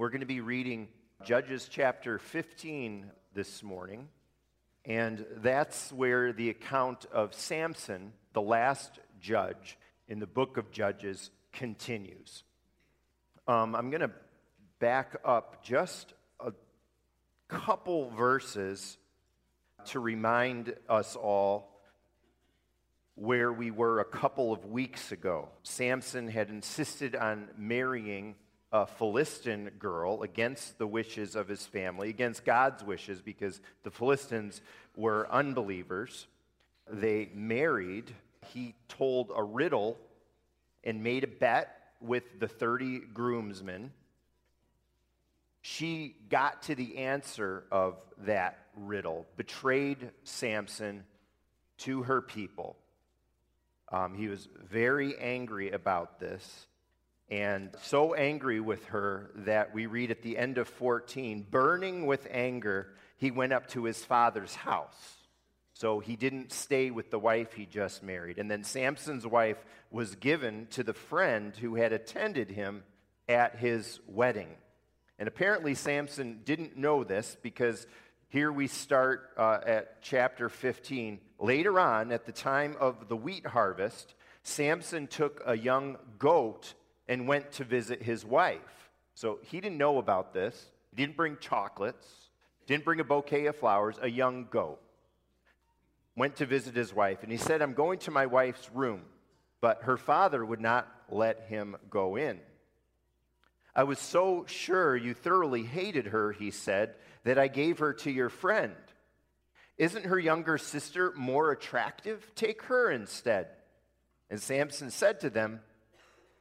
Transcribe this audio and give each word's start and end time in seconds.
We're 0.00 0.08
going 0.08 0.20
to 0.20 0.26
be 0.26 0.40
reading 0.40 0.88
Judges 1.26 1.68
chapter 1.70 2.18
15 2.18 3.10
this 3.34 3.62
morning, 3.62 4.08
and 4.86 5.26
that's 5.42 5.92
where 5.92 6.32
the 6.32 6.48
account 6.48 7.04
of 7.12 7.34
Samson, 7.34 8.14
the 8.32 8.40
last 8.40 8.98
judge 9.20 9.76
in 10.08 10.18
the 10.18 10.26
book 10.26 10.56
of 10.56 10.70
Judges, 10.70 11.30
continues. 11.52 12.44
Um, 13.46 13.76
I'm 13.76 13.90
going 13.90 14.00
to 14.00 14.10
back 14.78 15.16
up 15.22 15.62
just 15.62 16.14
a 16.42 16.54
couple 17.48 18.08
verses 18.08 18.96
to 19.88 20.00
remind 20.00 20.72
us 20.88 21.14
all 21.14 21.78
where 23.16 23.52
we 23.52 23.70
were 23.70 24.00
a 24.00 24.06
couple 24.06 24.50
of 24.50 24.64
weeks 24.64 25.12
ago. 25.12 25.50
Samson 25.62 26.26
had 26.26 26.48
insisted 26.48 27.14
on 27.14 27.48
marrying 27.58 28.36
a 28.72 28.86
Philistine 28.86 29.70
girl 29.78 30.22
against 30.22 30.78
the 30.78 30.86
wishes 30.86 31.34
of 31.34 31.48
his 31.48 31.66
family, 31.66 32.08
against 32.08 32.44
God's 32.44 32.84
wishes, 32.84 33.20
because 33.20 33.60
the 33.82 33.90
Philistines 33.90 34.60
were 34.96 35.28
unbelievers. 35.30 36.26
They 36.88 37.30
married. 37.34 38.14
He 38.52 38.74
told 38.88 39.32
a 39.34 39.42
riddle 39.42 39.98
and 40.84 41.02
made 41.02 41.24
a 41.24 41.28
bet 41.28 41.76
with 42.00 42.38
the 42.38 42.48
30 42.48 43.00
groomsmen. 43.12 43.92
She 45.62 46.16
got 46.30 46.62
to 46.62 46.74
the 46.74 46.98
answer 46.98 47.64
of 47.70 47.96
that 48.24 48.58
riddle, 48.74 49.26
betrayed 49.36 50.10
Samson 50.24 51.04
to 51.78 52.02
her 52.04 52.22
people. 52.22 52.76
Um, 53.92 54.14
he 54.14 54.28
was 54.28 54.48
very 54.62 55.18
angry 55.18 55.70
about 55.70 56.20
this, 56.20 56.66
and 57.30 57.70
so 57.82 58.14
angry 58.14 58.60
with 58.60 58.84
her 58.86 59.30
that 59.36 59.72
we 59.72 59.86
read 59.86 60.10
at 60.10 60.22
the 60.22 60.36
end 60.36 60.58
of 60.58 60.68
14 60.68 61.46
burning 61.48 62.06
with 62.06 62.26
anger, 62.30 62.88
he 63.18 63.30
went 63.30 63.52
up 63.52 63.68
to 63.68 63.84
his 63.84 64.04
father's 64.04 64.54
house. 64.54 65.16
So 65.74 66.00
he 66.00 66.16
didn't 66.16 66.52
stay 66.52 66.90
with 66.90 67.10
the 67.10 67.18
wife 67.18 67.52
he 67.52 67.66
just 67.66 68.02
married. 68.02 68.38
And 68.38 68.50
then 68.50 68.64
Samson's 68.64 69.26
wife 69.26 69.64
was 69.90 70.16
given 70.16 70.66
to 70.72 70.82
the 70.82 70.92
friend 70.92 71.56
who 71.56 71.76
had 71.76 71.92
attended 71.92 72.50
him 72.50 72.82
at 73.28 73.56
his 73.56 74.00
wedding. 74.06 74.48
And 75.18 75.28
apparently, 75.28 75.74
Samson 75.74 76.40
didn't 76.44 76.76
know 76.76 77.04
this 77.04 77.36
because 77.42 77.86
here 78.28 78.50
we 78.50 78.66
start 78.66 79.30
uh, 79.36 79.58
at 79.64 80.02
chapter 80.02 80.48
15. 80.48 81.20
Later 81.38 81.78
on, 81.78 82.10
at 82.12 82.26
the 82.26 82.32
time 82.32 82.76
of 82.80 83.08
the 83.08 83.16
wheat 83.16 83.46
harvest, 83.46 84.14
Samson 84.42 85.06
took 85.06 85.42
a 85.46 85.56
young 85.56 85.96
goat 86.18 86.74
and 87.10 87.26
went 87.26 87.50
to 87.50 87.64
visit 87.64 88.00
his 88.00 88.24
wife. 88.24 88.90
So 89.14 89.40
he 89.42 89.60
didn't 89.60 89.78
know 89.78 89.98
about 89.98 90.32
this. 90.32 90.70
He 90.90 90.96
didn't 90.96 91.16
bring 91.16 91.36
chocolates, 91.40 92.06
didn't 92.66 92.84
bring 92.84 93.00
a 93.00 93.04
bouquet 93.04 93.46
of 93.46 93.56
flowers, 93.56 93.96
a 94.00 94.08
young 94.08 94.46
goat. 94.48 94.80
Went 96.16 96.36
to 96.36 96.46
visit 96.46 96.76
his 96.76 96.94
wife, 96.94 97.24
and 97.24 97.32
he 97.32 97.36
said, 97.36 97.62
I'm 97.62 97.74
going 97.74 97.98
to 98.00 98.12
my 98.12 98.26
wife's 98.26 98.70
room. 98.72 99.02
But 99.60 99.82
her 99.82 99.96
father 99.96 100.44
would 100.44 100.60
not 100.60 100.88
let 101.10 101.46
him 101.48 101.76
go 101.90 102.14
in. 102.16 102.38
I 103.74 103.82
was 103.82 103.98
so 103.98 104.44
sure 104.46 104.96
you 104.96 105.12
thoroughly 105.12 105.64
hated 105.64 106.06
her, 106.06 106.30
he 106.30 106.52
said, 106.52 106.94
that 107.24 107.38
I 107.38 107.48
gave 107.48 107.80
her 107.80 107.92
to 107.94 108.10
your 108.10 108.28
friend. 108.28 108.74
Isn't 109.78 110.06
her 110.06 110.18
younger 110.18 110.58
sister 110.58 111.12
more 111.16 111.50
attractive? 111.50 112.24
Take 112.36 112.62
her 112.62 112.88
instead. 112.88 113.48
And 114.30 114.40
Samson 114.40 114.90
said 114.90 115.20
to 115.20 115.30
them, 115.30 115.60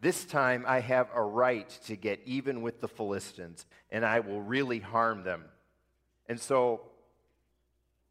This 0.02 0.24
time 0.24 0.64
I 0.66 0.80
have 0.80 1.10
a 1.14 1.22
right 1.22 1.70
to 1.88 1.96
get 1.96 2.22
even 2.26 2.62
with 2.62 2.80
the 2.80 2.88
Philistines, 2.88 3.66
and 3.92 4.06
I 4.06 4.22
will 4.22 4.42
really 4.42 4.80
harm 4.80 5.24
them. 5.24 5.44
And 6.28 6.40
so, 6.40 6.82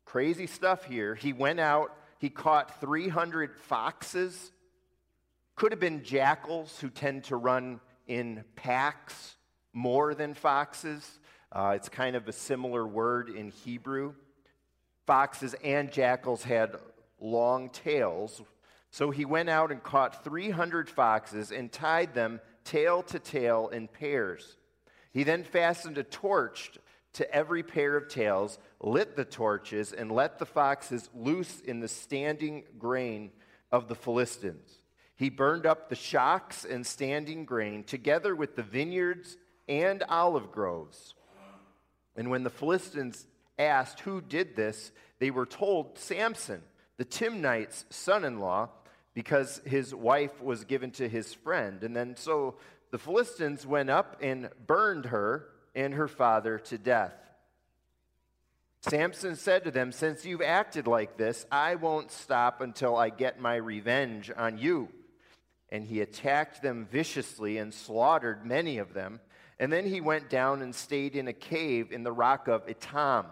crazy 0.05 0.47
stuff 0.47 0.85
here. 0.85 1.15
He 1.15 1.33
went 1.33 1.61
out, 1.61 1.97
he 2.19 2.29
caught 2.29 2.81
300 2.81 3.57
foxes, 3.57 4.53
could 5.57 5.73
have 5.73 5.81
been 5.81 6.05
jackals 6.05 6.79
who 6.81 6.91
tend 6.91 7.25
to 7.25 7.37
run 7.37 7.81
in 8.07 8.45
packs 8.55 9.37
more 9.73 10.15
than 10.15 10.35
foxes. 10.35 11.19
Uh, 11.51 11.73
it's 11.75 11.89
kind 11.89 12.17
of 12.17 12.29
a 12.29 12.33
similar 12.33 12.87
word 12.87 13.31
in 13.31 13.51
Hebrew. 13.51 14.15
Foxes 15.07 15.55
and 15.65 15.91
jackals 15.91 16.43
had 16.43 16.77
long 17.19 17.71
tails. 17.71 18.43
So 18.91 19.11
he 19.11 19.25
went 19.25 19.49
out 19.49 19.71
and 19.71 19.83
caught 19.83 20.25
300 20.25 20.89
foxes 20.89 21.53
and 21.53 21.71
tied 21.71 22.15
them 22.15 22.41
tail 22.65 23.03
to 23.05 23.19
tail 23.19 23.69
in 23.69 23.89
pairs. 23.89 24.57
He 25.13 25.25
then 25.25 25.45
fastened 25.45 25.99
a 25.99 26.03
torch 26.03 26.79
to 27.15 27.35
every 27.35 27.63
pair 27.63 27.97
of 27.97 28.09
tails, 28.09 28.59
lit 28.81 29.17
the 29.17 29.25
torches, 29.25 29.93
and 29.93 30.13
let 30.13 30.39
the 30.39 30.47
foxes 30.47 31.09
loose 31.15 31.61
in 31.61 31.81
the 31.81 31.89
standing 31.89 32.65
grain 32.79 33.31
of 33.73 33.89
the 33.89 33.95
Philistines. 33.95 34.83
He 35.17 35.31
burned 35.31 35.67
up 35.67 35.89
the 35.89 35.97
shocks 35.97 36.65
and 36.65 36.87
standing 36.87 37.45
grain 37.45 37.83
together 37.83 38.37
with 38.37 38.55
the 38.55 38.63
vineyards 38.63 39.37
and 39.69 40.05
olive 40.09 40.53
groves. 40.53 41.15
And 42.15 42.31
when 42.31 42.45
the 42.45 42.51
Philistines 42.51 43.27
asked 43.59 44.01
who 44.01 44.21
did 44.21 44.55
this, 44.55 44.93
they 45.19 45.31
were 45.31 45.47
told 45.47 45.99
Samson, 45.99 46.63
the 46.99 47.05
Timnite's 47.05 47.85
son 47.91 48.25
in 48.25 48.39
law, 48.39 48.71
because 49.19 49.61
his 49.65 49.93
wife 49.93 50.41
was 50.41 50.63
given 50.63 50.93
to 50.93 51.09
his 51.09 51.35
friend. 51.35 51.83
And 51.83 51.97
then 51.97 52.15
so 52.15 52.55
the 52.93 52.99
Philistines 52.99 53.67
went 53.67 53.91
up 53.91 54.17
and 54.23 54.49
burned 54.65 55.07
her 55.07 55.49
and 55.75 55.95
her 55.95 56.07
father 56.07 56.61
to 56.61 56.79
death. 56.79 57.15
Samson 58.83 59.35
said 59.35 59.65
to 59.65 59.73
them, 59.73 59.91
Since 59.91 60.25
you've 60.25 60.41
acted 60.41 60.87
like 60.87 61.17
this, 61.17 61.47
I 61.51 61.75
won't 61.75 62.13
stop 62.13 62.61
until 62.61 62.95
I 62.95 63.11
get 63.11 63.41
my 63.41 63.57
revenge 63.57 64.31
on 64.37 64.57
you. 64.57 64.89
And 65.69 65.85
he 65.85 66.01
attacked 66.01 66.63
them 66.63 66.87
viciously 66.89 67.59
and 67.59 67.75
slaughtered 67.75 68.47
many 68.47 68.79
of 68.79 68.95
them. 68.95 69.19
And 69.59 69.73
then 69.73 69.85
he 69.85 70.01
went 70.01 70.31
down 70.31 70.63
and 70.63 70.73
stayed 70.73 71.17
in 71.17 71.27
a 71.27 71.33
cave 71.33 71.91
in 71.91 72.05
the 72.05 72.13
rock 72.13 72.47
of 72.47 72.69
Etam. 72.69 73.27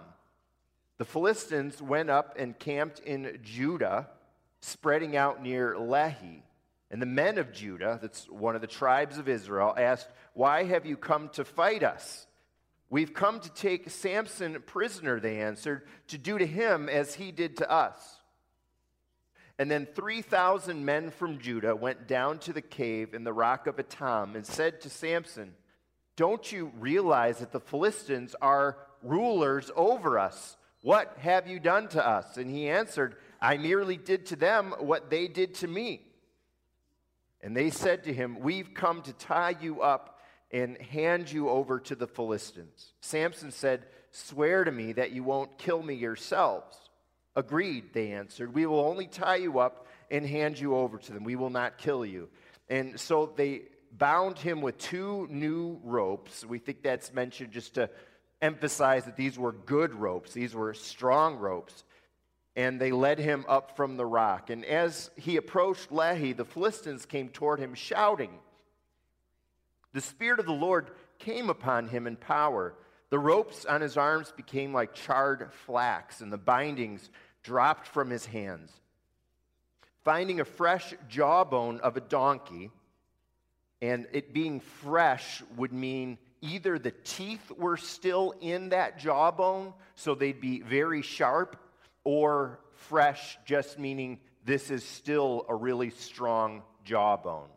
The 0.99 1.05
Philistines 1.05 1.81
went 1.81 2.11
up 2.11 2.35
and 2.37 2.59
camped 2.59 2.99
in 2.99 3.39
Judah, 3.45 4.09
spreading 4.67 5.17
out 5.17 5.43
near 5.43 5.75
Lehi. 5.75 6.43
And 6.91 7.03
the 7.03 7.07
men 7.07 7.39
of 7.39 7.53
Judah, 7.53 7.99
that's 8.01 8.29
one 8.29 8.55
of 8.55 8.61
the 8.61 8.67
tribes 8.67 9.19
of 9.19 9.29
Israel, 9.29 9.75
asked, 9.77 10.09
Why 10.35 10.65
have 10.65 10.87
you 10.87 10.97
come 10.97 11.29
to 11.31 11.45
fight 11.45 11.83
us? 11.83 12.27
We've 12.89 13.13
come 13.13 13.41
to 13.41 13.51
take 13.51 13.91
Samson 13.91 14.63
prisoner, 14.65 15.19
they 15.19 15.41
answered, 15.41 15.83
to 16.09 16.19
do 16.19 16.39
to 16.39 16.47
him 16.47 16.89
as 16.89 17.15
he 17.15 17.33
did 17.33 17.57
to 17.57 17.71
us. 17.71 18.21
And 19.59 19.71
then 19.71 19.87
3,000 19.87 20.85
men 20.85 21.11
from 21.11 21.39
Judah 21.39 21.75
went 21.75 22.07
down 22.07 22.39
to 22.41 22.53
the 22.53 22.63
cave 22.63 23.15
in 23.15 23.25
the 23.25 23.33
rock 23.33 23.67
of 23.67 23.77
Etam 23.77 24.35
and 24.37 24.47
said 24.47 24.83
to 24.83 24.91
Samson, 24.91 25.55
don't 26.17 26.51
you 26.51 26.73
realize 26.79 27.39
that 27.39 27.53
the 27.53 27.61
Philistines 27.61 28.35
are 28.41 28.79
rulers 29.03 29.71
over 29.77 30.19
us? 30.19 30.57
What 30.83 31.17
have 31.21 31.47
you 31.47 31.61
done 31.61 31.89
to 31.89 32.07
us? 32.07 32.37
And 32.37 32.51
he 32.51 32.69
answered, 32.69 33.17
I 33.41 33.57
merely 33.57 33.97
did 33.97 34.27
to 34.27 34.37
them 34.37 34.75
what 34.79 35.11
they 35.11 35.29
did 35.29 35.55
to 35.57 35.69
me. 35.69 36.03
And 37.43 37.57
they 37.57 37.71
said 37.71 38.05
to 38.05 38.13
him, 38.13 38.41
We've 38.41 38.73
come 38.75 39.03
to 39.03 39.13
tie 39.13 39.57
you 39.61 39.83
up 39.83 40.21
and 40.51 40.81
hand 40.81 41.31
you 41.31 41.49
over 41.49 41.79
to 41.81 41.95
the 41.95 42.07
Philistines. 42.07 42.93
Samson 43.01 43.51
said, 43.51 43.85
Swear 44.11 44.65
to 44.65 44.73
me 44.73 44.93
that 44.95 45.13
you 45.13 45.23
won't 45.23 45.59
kill 45.59 45.83
me 45.83 45.95
yourselves. 45.95 46.77
Agreed, 47.35 47.93
they 47.93 48.13
answered. 48.13 48.55
We 48.55 48.65
will 48.65 48.81
only 48.81 49.07
tie 49.07 49.37
you 49.37 49.59
up 49.59 49.87
and 50.11 50.27
hand 50.27 50.59
you 50.59 50.75
over 50.75 50.97
to 50.97 51.13
them. 51.13 51.25
We 51.25 51.37
will 51.37 51.51
not 51.51 51.77
kill 51.77 52.05
you. 52.05 52.29
And 52.69 52.99
so 52.99 53.33
they 53.37 53.63
bound 53.93 54.39
him 54.39 54.63
with 54.63 54.79
two 54.79 55.27
new 55.31 55.79
ropes. 55.85 56.45
We 56.45 56.59
think 56.59 56.83
that's 56.83 57.13
mentioned 57.13 57.53
just 57.53 57.75
to 57.75 57.91
emphasize 58.41 59.05
that 59.05 59.17
these 59.17 59.39
were 59.39 59.53
good 59.53 59.95
ropes, 59.95 60.33
these 60.33 60.55
were 60.55 60.75
strong 60.75 61.37
ropes. 61.37 61.85
And 62.57 62.81
they 62.81 62.91
led 62.91 63.19
him 63.19 63.45
up 63.49 63.77
from 63.77 63.99
the 63.99 64.07
rock. 64.07 64.49
And 64.49 64.65
as 64.65 65.11
he 65.15 65.37
approached 65.37 65.91
Lehi, 65.91 66.35
the 66.35 66.47
Philistines 66.47 67.05
came 67.05 67.29
toward 67.29 67.61
him 67.61 67.75
shouting. 67.75 68.31
The 69.93 70.01
Spirit 70.01 70.41
of 70.41 70.47
the 70.47 70.53
Lord 70.53 70.91
came 71.19 71.51
upon 71.51 71.89
him 71.89 72.07
in 72.07 72.17
power. 72.17 72.75
The 73.11 73.19
ropes 73.19 73.65
on 73.67 73.83
his 73.83 73.97
arms 73.97 74.33
became 74.37 74.73
like 74.73 74.95
charred 74.95 75.53
flax, 75.67 76.21
and 76.23 76.33
the 76.33 76.39
bindings 76.39 77.09
dropped 77.43 77.87
from 77.87 78.11
his 78.11 78.27
hands. 78.27 78.73
Finding 80.03 80.41
a 80.41 80.45
fresh 80.45 80.95
jawbone 81.09 81.81
of 81.81 81.97
a 81.97 82.01
donkey, 82.01 82.71
and 83.83 84.07
it 84.13 84.33
being 84.33 84.61
fresh 84.61 85.43
would 85.57 85.73
mean 85.73 86.19
either 86.41 86.79
the 86.79 86.95
teeth 87.05 87.53
were 87.57 87.77
still 87.77 88.35
in 88.41 88.71
that 88.71 88.99
jawbone, 88.99 89.75
so 89.95 90.15
they'd 90.15 90.41
be 90.41 90.61
very 90.61 91.03
sharp, 91.03 91.57
or 92.07 92.61
fresh, 92.73 93.37
just 93.45 93.81
meaning 93.81 94.21
this 94.45 94.71
is 94.71 94.85
still 94.85 95.45
a 95.49 95.55
really 95.57 95.91
strong 95.91 96.63
jawbone. 96.85 97.49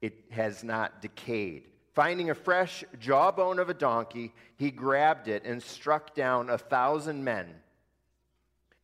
It 0.00 0.14
has 0.30 0.62
not 0.62 1.02
decayed. 1.02 1.64
Finding 1.92 2.30
a 2.30 2.36
fresh 2.36 2.84
jawbone 3.00 3.58
of 3.58 3.68
a 3.68 3.74
donkey, 3.74 4.32
he 4.56 4.70
grabbed 4.70 5.26
it 5.26 5.44
and 5.44 5.60
struck 5.60 6.14
down 6.14 6.50
a 6.50 6.56
thousand 6.56 7.24
men. 7.24 7.48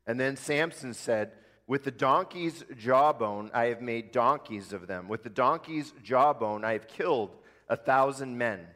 And 0.09 0.19
then 0.19 0.37
Samson 0.37 0.93
said, 0.93 1.31
With 1.69 1.85
the 1.85 1.93
donkey's 1.93 2.65
jawbone, 2.77 3.53
I 3.55 3.67
have 3.67 3.81
made 3.81 4.11
donkeys 4.11 4.73
of 4.73 4.89
them. 4.89 5.07
With 5.07 5.23
the 5.23 5.31
donkey's 5.31 5.95
jawbone, 6.03 6.65
I 6.65 6.73
have 6.73 6.89
killed 6.89 7.31
a 7.69 7.77
thousand 7.77 8.37
men. 8.39 8.67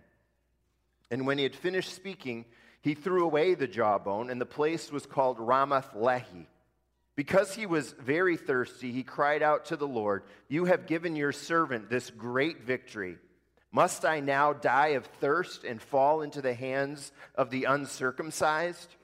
And 1.11 1.27
when 1.27 1.39
he 1.39 1.45
had 1.45 1.57
finished 1.57 1.93
speaking, 1.93 2.45
he 2.83 2.95
threw 2.95 3.25
away 3.25 3.55
the 3.55 3.67
jawbone, 3.67 4.31
and 4.31 4.41
the 4.41 4.47
place 4.47 4.91
was 4.91 5.07
called 5.07 5.39
Ramath 5.39 5.95
Lehi. 5.95 6.47
Because 7.17 7.55
he 7.55 7.67
was 7.67 7.93
very 7.93 8.37
thirsty, 8.37 8.93
he 8.93 9.03
cried 9.03 9.43
out 9.43 9.67
to 9.67 9.77
the 9.77 9.87
Lord, 9.87 10.23
You 10.49 10.65
have 10.65 10.87
given 10.87 11.17
your 11.17 11.33
servant 11.33 11.91
this 11.91 12.09
great 12.11 12.63
victory. 12.63 13.19
Must 13.73 14.05
I 14.05 14.21
now 14.21 14.53
die 14.53 14.89
of 14.89 15.05
thirst 15.21 15.65
and 15.65 15.81
fall 15.81 16.23
into 16.23 16.41
the 16.41 16.55
hands 16.55 17.13
of 17.35 17.51
the 17.51 17.65
uncircumcised? 17.65 18.97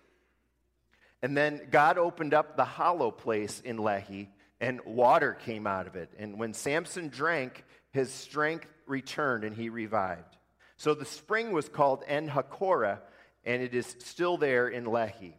And 1.22 1.37
then 1.37 1.69
God 1.70 1.99
opened 1.99 2.34
up 2.34 2.56
the 2.56 2.64
hollow 2.64 3.11
place 3.11 3.61
in 3.61 3.79
Lehi, 3.79 4.29
and 4.61 4.81
water 4.84 5.34
came 5.34 5.67
out 5.67 5.87
of 5.87 5.96
it. 5.96 6.11
And 6.19 6.38
when 6.38 6.55
Samson 6.55 7.08
drank, 7.08 7.64
his 7.90 8.11
strength 8.12 8.67
returned 8.87 9.44
and 9.44 9.55
he 9.55 9.69
revived. 9.69 10.37
So 10.76 10.94
the 10.94 11.05
spring 11.05 11.52
was 11.52 11.69
called 11.69 12.05
En 12.06 12.29
Hakkore, 12.29 12.99
and 13.46 13.62
it 13.62 13.75
is 13.75 13.96
still 14.00 14.37
there 14.37 14.69
in 14.69 14.84
Lehi. 14.84 15.34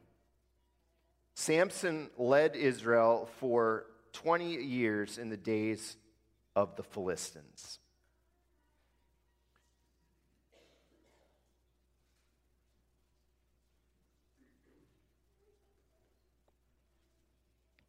Samson 1.35 2.09
led 2.17 2.55
Israel 2.55 3.29
for 3.39 3.85
20 4.13 4.55
years 4.55 5.17
in 5.17 5.29
the 5.29 5.37
days 5.37 5.97
of 6.55 6.75
the 6.77 6.83
Philistines. 6.83 7.79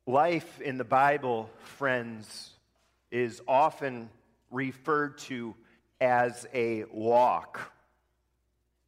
Life 0.04 0.60
in 0.60 0.78
the 0.78 0.84
Bible, 0.84 1.50
friends, 1.58 2.50
is 3.10 3.40
often 3.46 4.10
referred 4.50 5.18
to 5.18 5.54
as 6.00 6.46
a 6.54 6.84
walk. 6.90 7.72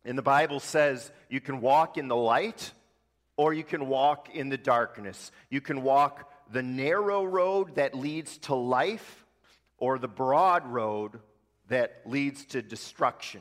And 0.05 0.17
the 0.17 0.23
Bible 0.23 0.61
says 0.61 1.11
you 1.29 1.41
can 1.41 1.61
walk 1.61 1.99
in 1.99 2.09
the 2.09 2.17
light 2.17 2.73
or 3.37 3.53
you 3.53 3.65
can 3.65 3.89
walk 3.89 4.29
in 4.35 4.49
the 4.49 4.59
darkness. 4.59 5.31
You 5.51 5.61
can 5.61 5.83
walk 5.83 6.31
the 6.53 6.63
narrow 6.63 7.25
road 7.25 7.77
that 7.77 7.95
leads 7.95 8.39
to 8.39 8.55
life 8.55 9.25
or 9.79 9.99
the 9.99 10.09
broad 10.09 10.67
road 10.67 11.21
that 11.69 12.03
leads 12.05 12.45
to 12.47 12.63
destruction. 12.63 13.41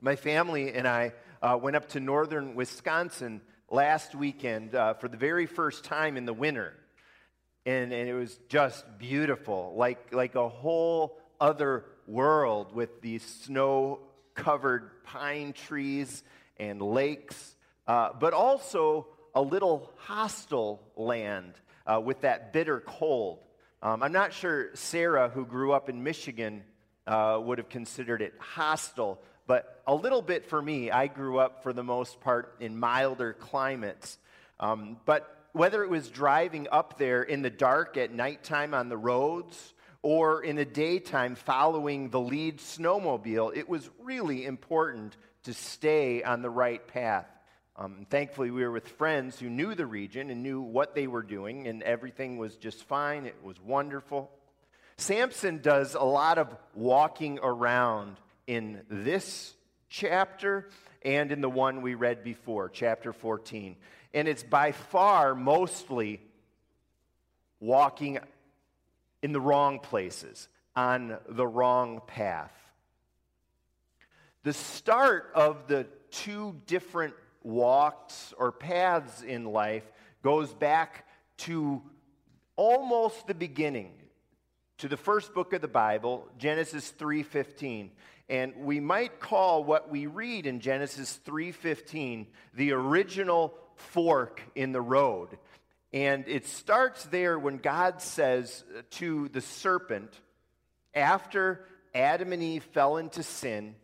My 0.00 0.16
family 0.16 0.72
and 0.72 0.86
I 0.86 1.12
uh, 1.42 1.58
went 1.60 1.76
up 1.76 1.88
to 1.90 2.00
northern 2.00 2.54
Wisconsin 2.54 3.40
last 3.68 4.14
weekend 4.14 4.74
uh, 4.74 4.94
for 4.94 5.08
the 5.08 5.16
very 5.16 5.46
first 5.46 5.84
time 5.84 6.16
in 6.16 6.24
the 6.24 6.32
winter. 6.32 6.74
And, 7.66 7.92
and 7.92 8.08
it 8.08 8.14
was 8.14 8.38
just 8.48 8.84
beautiful, 8.98 9.74
like, 9.76 10.14
like 10.14 10.34
a 10.34 10.48
whole 10.48 11.18
other 11.40 11.84
world 12.06 12.74
with 12.74 13.02
these 13.02 13.22
snow 13.22 14.00
covered 14.34 15.04
pine 15.04 15.52
trees 15.52 16.22
and 16.58 16.80
lakes, 16.80 17.56
uh, 17.86 18.10
but 18.18 18.32
also 18.32 19.06
a 19.34 19.42
little 19.42 19.90
hostile 19.96 20.82
land 20.96 21.54
uh, 21.86 22.00
with 22.00 22.22
that 22.22 22.52
bitter 22.52 22.80
cold. 22.80 23.38
Um, 23.82 24.02
I'm 24.02 24.12
not 24.12 24.32
sure 24.32 24.70
Sarah, 24.74 25.28
who 25.28 25.46
grew 25.46 25.72
up 25.72 25.88
in 25.88 26.02
Michigan, 26.02 26.62
uh, 27.06 27.40
would 27.42 27.58
have 27.58 27.68
considered 27.68 28.22
it 28.22 28.34
hostile, 28.38 29.20
but 29.46 29.82
a 29.86 29.94
little 29.94 30.22
bit 30.22 30.46
for 30.46 30.60
me. 30.60 30.90
I 30.90 31.06
grew 31.06 31.38
up, 31.38 31.62
for 31.62 31.72
the 31.72 31.82
most 31.82 32.20
part, 32.20 32.56
in 32.60 32.78
milder 32.78 33.32
climates. 33.32 34.18
Um, 34.58 34.98
but 35.06 35.48
whether 35.52 35.82
it 35.82 35.90
was 35.90 36.08
driving 36.08 36.68
up 36.70 36.98
there 36.98 37.22
in 37.22 37.42
the 37.42 37.50
dark 37.50 37.96
at 37.96 38.12
nighttime 38.12 38.74
on 38.74 38.88
the 38.88 38.96
roads 38.96 39.74
or 40.02 40.42
in 40.42 40.56
the 40.56 40.64
daytime 40.64 41.34
following 41.34 42.10
the 42.10 42.20
lead 42.20 42.58
snowmobile, 42.58 43.56
it 43.56 43.68
was 43.68 43.88
really 44.00 44.46
important 44.46 45.16
to 45.44 45.54
stay 45.54 46.22
on 46.22 46.42
the 46.42 46.50
right 46.50 46.86
path. 46.88 47.26
Um, 47.76 48.06
thankfully, 48.10 48.50
we 48.50 48.62
were 48.62 48.70
with 48.70 48.88
friends 48.88 49.38
who 49.38 49.48
knew 49.48 49.74
the 49.74 49.86
region 49.86 50.30
and 50.30 50.42
knew 50.42 50.60
what 50.60 50.94
they 50.94 51.06
were 51.06 51.22
doing, 51.22 51.66
and 51.66 51.82
everything 51.82 52.36
was 52.36 52.56
just 52.56 52.84
fine. 52.84 53.26
It 53.26 53.36
was 53.42 53.60
wonderful. 53.60 54.30
Samson 54.96 55.58
does 55.62 55.94
a 55.94 56.02
lot 56.02 56.36
of 56.36 56.54
walking 56.74 57.38
around 57.42 58.18
in 58.46 58.82
this 58.90 59.54
chapter 59.88 60.68
and 61.02 61.32
in 61.32 61.40
the 61.40 61.48
one 61.48 61.80
we 61.80 61.94
read 61.94 62.22
before, 62.22 62.68
chapter 62.68 63.12
14. 63.12 63.76
And 64.12 64.28
it's 64.28 64.42
by 64.42 64.72
far 64.72 65.34
mostly 65.34 66.20
walking 67.60 68.18
in 69.22 69.32
the 69.32 69.40
wrong 69.40 69.78
places, 69.78 70.48
on 70.74 71.18
the 71.28 71.46
wrong 71.46 72.00
path. 72.06 72.52
The 74.42 74.52
start 74.52 75.30
of 75.34 75.66
the 75.66 75.86
two 76.10 76.56
different 76.66 77.14
walks 77.42 78.32
or 78.38 78.52
paths 78.52 79.22
in 79.22 79.44
life 79.44 79.84
goes 80.22 80.52
back 80.54 81.06
to 81.38 81.82
almost 82.56 83.26
the 83.26 83.34
beginning 83.34 83.92
to 84.78 84.88
the 84.88 84.96
first 84.96 85.34
book 85.34 85.52
of 85.52 85.60
the 85.60 85.68
Bible, 85.68 86.26
Genesis 86.38 86.90
3:15. 86.90 87.90
And 88.30 88.54
we 88.64 88.80
might 88.80 89.20
call 89.20 89.64
what 89.64 89.90
we 89.90 90.06
read 90.06 90.46
in 90.46 90.60
Genesis 90.60 91.16
3:15 91.18 92.26
the 92.54 92.72
original 92.72 93.54
fork 93.74 94.42
in 94.54 94.72
the 94.72 94.80
road. 94.80 95.38
And 95.92 96.24
it 96.28 96.46
starts 96.46 97.04
there 97.06 97.38
when 97.38 97.58
God 97.58 98.00
says 98.00 98.64
uh, 98.76 98.82
to 98.92 99.28
the 99.28 99.40
serpent, 99.40 100.12
after 100.94 101.66
Adam 101.94 102.32
and 102.32 102.42
Eve 102.42 102.64
fell 102.64 102.96
into 102.96 103.22
sin, 103.22 103.74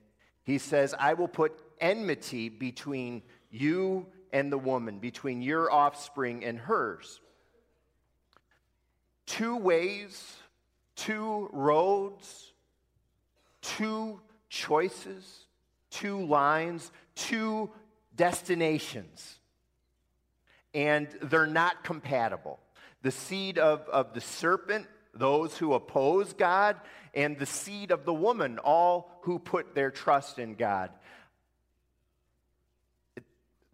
he 0.44 0.58
says, 0.58 0.94
I 0.98 1.14
will 1.14 1.28
put 1.28 1.60
enmity 1.80 2.48
between 2.48 3.22
you 3.50 4.06
and 4.32 4.52
the 4.52 4.58
woman, 4.58 4.98
between 4.98 5.42
your 5.42 5.72
offspring 5.72 6.44
and 6.44 6.58
hers. 6.58 7.20
Two 9.26 9.56
ways, 9.56 10.36
two 10.94 11.48
roads, 11.52 12.52
two 13.60 14.20
choices, 14.48 15.46
two 15.90 16.24
lines, 16.24 16.92
two 17.16 17.70
destinations. 18.14 19.40
And 20.76 21.08
they're 21.22 21.46
not 21.46 21.82
compatible. 21.82 22.60
The 23.02 23.10
seed 23.10 23.58
of, 23.58 23.88
of 23.88 24.12
the 24.12 24.20
serpent, 24.20 24.86
those 25.14 25.56
who 25.56 25.72
oppose 25.72 26.32
God, 26.34 26.76
and 27.14 27.38
the 27.38 27.46
seed 27.46 27.90
of 27.90 28.04
the 28.04 28.12
woman, 28.12 28.58
all 28.58 29.10
who 29.22 29.38
put 29.38 29.74
their 29.74 29.90
trust 29.90 30.38
in 30.38 30.54
God. 30.54 30.90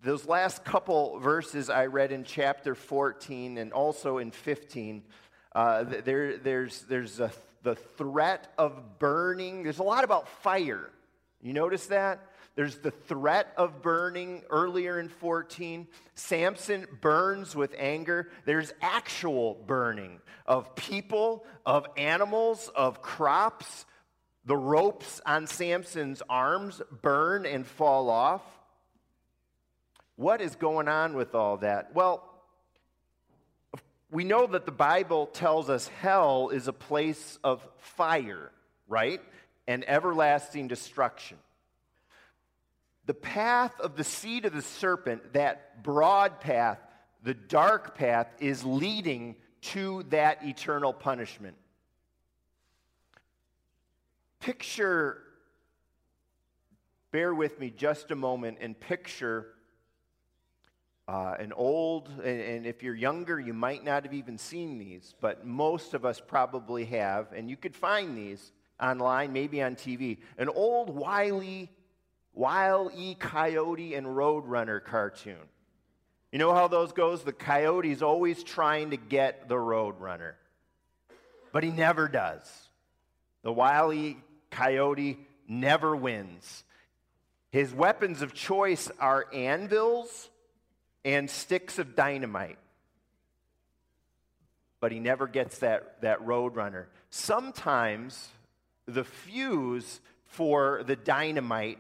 Those 0.04 0.26
last 0.26 0.64
couple 0.64 1.18
verses 1.18 1.68
I 1.68 1.86
read 1.86 2.12
in 2.12 2.24
chapter 2.24 2.74
14 2.74 3.58
and 3.58 3.72
also 3.72 4.18
in 4.18 4.30
15, 4.30 5.02
uh, 5.54 5.84
there, 5.84 6.38
there's, 6.38 6.82
there's 6.82 7.20
a 7.20 7.30
the 7.62 7.74
threat 7.74 8.52
of 8.58 8.98
burning. 8.98 9.62
There's 9.62 9.78
a 9.78 9.84
lot 9.84 10.04
about 10.04 10.28
fire. 10.42 10.90
You 11.40 11.52
notice 11.52 11.86
that? 11.86 12.20
There's 12.54 12.78
the 12.78 12.90
threat 12.90 13.52
of 13.56 13.80
burning 13.80 14.42
earlier 14.50 15.00
in 15.00 15.08
14. 15.08 15.86
Samson 16.14 16.86
burns 17.00 17.56
with 17.56 17.74
anger. 17.78 18.28
There's 18.44 18.72
actual 18.82 19.54
burning 19.66 20.20
of 20.44 20.74
people, 20.74 21.46
of 21.64 21.86
animals, 21.96 22.70
of 22.74 23.00
crops. 23.00 23.86
The 24.44 24.56
ropes 24.56 25.20
on 25.24 25.46
Samson's 25.46 26.22
arms 26.28 26.82
burn 27.00 27.46
and 27.46 27.66
fall 27.66 28.10
off. 28.10 28.42
What 30.16 30.40
is 30.40 30.54
going 30.56 30.88
on 30.88 31.14
with 31.14 31.34
all 31.34 31.58
that? 31.58 31.94
Well, 31.94 32.28
we 34.10 34.24
know 34.24 34.46
that 34.46 34.66
the 34.66 34.72
Bible 34.72 35.26
tells 35.26 35.70
us 35.70 35.88
hell 35.88 36.50
is 36.50 36.68
a 36.68 36.72
place 36.72 37.38
of 37.42 37.66
fire, 37.78 38.52
right? 38.86 39.22
And 39.66 39.88
everlasting 39.88 40.68
destruction. 40.68 41.38
The 43.12 43.18
path 43.20 43.78
of 43.78 43.94
the 43.94 44.04
seed 44.04 44.46
of 44.46 44.54
the 44.54 44.62
serpent, 44.62 45.34
that 45.34 45.82
broad 45.82 46.40
path, 46.40 46.78
the 47.22 47.34
dark 47.34 47.94
path, 47.94 48.26
is 48.40 48.64
leading 48.64 49.36
to 49.60 50.04
that 50.04 50.42
eternal 50.46 50.94
punishment. 50.94 51.54
Picture, 54.40 55.22
bear 57.10 57.34
with 57.34 57.60
me 57.60 57.68
just 57.68 58.10
a 58.10 58.16
moment, 58.16 58.56
and 58.62 58.80
picture 58.80 59.48
uh, 61.06 61.34
an 61.38 61.52
old, 61.52 62.08
and, 62.24 62.40
and 62.40 62.66
if 62.66 62.82
you're 62.82 62.94
younger, 62.94 63.38
you 63.38 63.52
might 63.52 63.84
not 63.84 64.04
have 64.04 64.14
even 64.14 64.38
seen 64.38 64.78
these, 64.78 65.14
but 65.20 65.44
most 65.44 65.92
of 65.92 66.06
us 66.06 66.18
probably 66.18 66.86
have, 66.86 67.30
and 67.34 67.50
you 67.50 67.58
could 67.58 67.76
find 67.76 68.16
these. 68.16 68.52
online, 68.80 69.34
maybe 69.34 69.60
on 69.60 69.76
TV, 69.76 70.16
an 70.38 70.48
old 70.48 70.88
Wiley, 70.88 71.70
Wile 72.34 72.90
E. 72.96 73.14
Coyote 73.14 73.94
and 73.94 74.06
Roadrunner 74.06 74.82
cartoon. 74.82 75.36
You 76.30 76.38
know 76.38 76.54
how 76.54 76.68
those 76.68 76.92
goes? 76.92 77.22
The 77.22 77.32
coyote's 77.32 78.00
always 78.00 78.42
trying 78.42 78.90
to 78.90 78.96
get 78.96 79.48
the 79.48 79.56
Roadrunner, 79.56 80.32
but 81.52 81.62
he 81.62 81.70
never 81.70 82.08
does. 82.08 82.50
The 83.42 83.52
Wile 83.52 84.14
Coyote 84.50 85.18
never 85.48 85.94
wins. 85.94 86.64
His 87.50 87.74
weapons 87.74 88.22
of 88.22 88.32
choice 88.32 88.90
are 88.98 89.26
anvils 89.32 90.30
and 91.04 91.28
sticks 91.28 91.78
of 91.78 91.94
dynamite. 91.94 92.58
But 94.80 94.92
he 94.92 95.00
never 95.00 95.26
gets 95.26 95.58
that, 95.58 96.00
that 96.00 96.24
roadrunner. 96.24 96.86
Sometimes 97.10 98.28
the 98.86 99.04
fuse 99.04 100.00
for 100.26 100.82
the 100.86 100.96
dynamite 100.96 101.78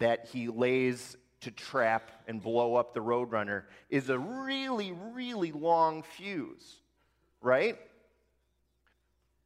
that 0.00 0.26
he 0.26 0.48
lays 0.48 1.16
to 1.42 1.50
trap 1.50 2.10
and 2.28 2.42
blow 2.42 2.74
up 2.74 2.92
the 2.92 3.00
roadrunner 3.00 3.62
is 3.88 4.10
a 4.10 4.18
really, 4.18 4.92
really 4.92 5.52
long 5.52 6.02
fuse, 6.02 6.76
right? 7.40 7.78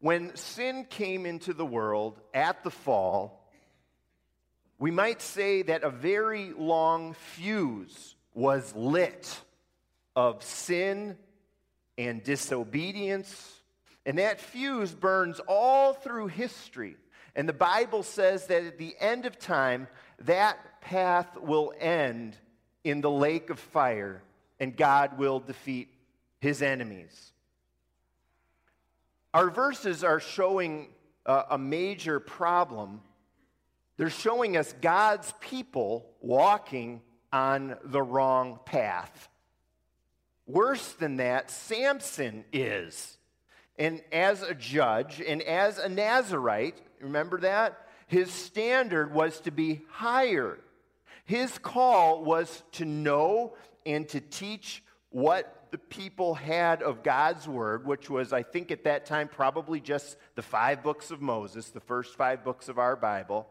When 0.00 0.34
sin 0.36 0.86
came 0.88 1.24
into 1.24 1.54
the 1.54 1.64
world 1.64 2.20
at 2.32 2.64
the 2.64 2.70
fall, 2.70 3.48
we 4.78 4.90
might 4.90 5.22
say 5.22 5.62
that 5.62 5.84
a 5.84 5.90
very 5.90 6.52
long 6.52 7.14
fuse 7.14 8.16
was 8.34 8.74
lit 8.74 9.40
of 10.16 10.42
sin 10.42 11.16
and 11.96 12.22
disobedience. 12.22 13.60
And 14.04 14.18
that 14.18 14.40
fuse 14.40 14.92
burns 14.92 15.40
all 15.46 15.94
through 15.94 16.26
history. 16.26 16.96
And 17.36 17.48
the 17.48 17.52
Bible 17.54 18.02
says 18.02 18.46
that 18.46 18.64
at 18.64 18.78
the 18.78 18.94
end 19.00 19.26
of 19.26 19.38
time, 19.38 19.88
that 20.20 20.80
path 20.80 21.38
will 21.40 21.72
end 21.78 22.36
in 22.82 23.00
the 23.00 23.10
lake 23.10 23.50
of 23.50 23.58
fire, 23.58 24.22
and 24.60 24.76
God 24.76 25.18
will 25.18 25.40
defeat 25.40 25.88
his 26.40 26.62
enemies. 26.62 27.32
Our 29.32 29.50
verses 29.50 30.04
are 30.04 30.20
showing 30.20 30.88
a 31.26 31.58
major 31.58 32.20
problem 32.20 33.00
they're 33.96 34.10
showing 34.10 34.56
us 34.56 34.74
God's 34.80 35.32
people 35.40 36.06
walking 36.20 37.02
on 37.32 37.76
the 37.84 38.02
wrong 38.02 38.58
path. 38.64 39.28
Worse 40.46 40.92
than 40.92 41.16
that, 41.16 41.50
Samson 41.50 42.44
is. 42.52 43.16
And 43.78 44.02
as 44.12 44.42
a 44.42 44.54
judge 44.54 45.20
and 45.20 45.42
as 45.42 45.78
a 45.78 45.88
Nazarite, 45.88 46.80
remember 47.00 47.40
that? 47.40 47.83
His 48.06 48.30
standard 48.30 49.12
was 49.12 49.40
to 49.40 49.50
be 49.50 49.82
higher. 49.90 50.58
His 51.24 51.58
call 51.58 52.22
was 52.22 52.62
to 52.72 52.84
know 52.84 53.54
and 53.86 54.08
to 54.10 54.20
teach 54.20 54.82
what 55.10 55.68
the 55.70 55.78
people 55.78 56.34
had 56.34 56.82
of 56.82 57.02
God's 57.02 57.48
word, 57.48 57.86
which 57.86 58.08
was, 58.08 58.32
I 58.32 58.42
think 58.42 58.70
at 58.70 58.84
that 58.84 59.06
time, 59.06 59.28
probably 59.28 59.80
just 59.80 60.16
the 60.34 60.42
five 60.42 60.82
books 60.82 61.10
of 61.10 61.20
Moses, 61.20 61.70
the 61.70 61.80
first 61.80 62.14
five 62.16 62.44
books 62.44 62.68
of 62.68 62.78
our 62.78 62.96
Bible 62.96 63.48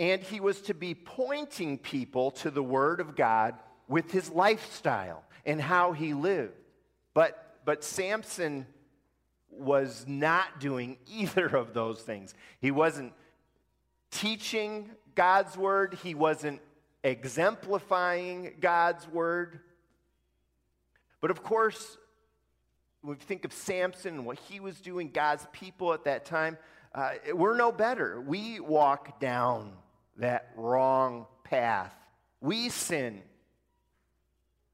and 0.00 0.22
he 0.22 0.40
was 0.40 0.62
to 0.62 0.72
be 0.72 0.94
pointing 0.94 1.76
people 1.76 2.30
to 2.30 2.50
the 2.50 2.62
Word 2.62 3.00
of 3.00 3.14
God 3.14 3.54
with 3.86 4.10
his 4.10 4.30
lifestyle 4.30 5.22
and 5.44 5.60
how 5.60 5.92
he 5.92 6.14
lived. 6.14 6.54
But, 7.12 7.58
but 7.66 7.84
Samson 7.84 8.66
was 9.50 10.04
not 10.06 10.60
doing 10.60 10.98
either 11.06 11.46
of 11.46 11.74
those 11.74 12.00
things. 12.00 12.34
He 12.60 12.70
wasn't 12.70 13.12
teaching 14.10 14.90
God's 15.14 15.56
Word, 15.56 15.98
he 16.02 16.14
wasn't 16.14 16.60
exemplifying 17.02 18.54
God's 18.60 19.06
Word. 19.08 19.60
But 21.20 21.30
of 21.30 21.42
course, 21.42 21.98
when 23.02 23.16
we 23.16 23.24
think 23.24 23.44
of 23.44 23.52
Samson 23.52 24.14
and 24.14 24.26
what 24.26 24.38
he 24.38 24.60
was 24.60 24.80
doing, 24.80 25.10
God's 25.10 25.46
people 25.52 25.92
at 25.92 26.04
that 26.04 26.24
time, 26.24 26.58
uh, 26.94 27.12
we're 27.34 27.56
no 27.56 27.72
better. 27.72 28.20
We 28.20 28.60
walk 28.60 29.20
down 29.20 29.72
that 30.16 30.50
wrong 30.56 31.26
path. 31.44 31.92
We 32.40 32.68
sin. 32.68 33.22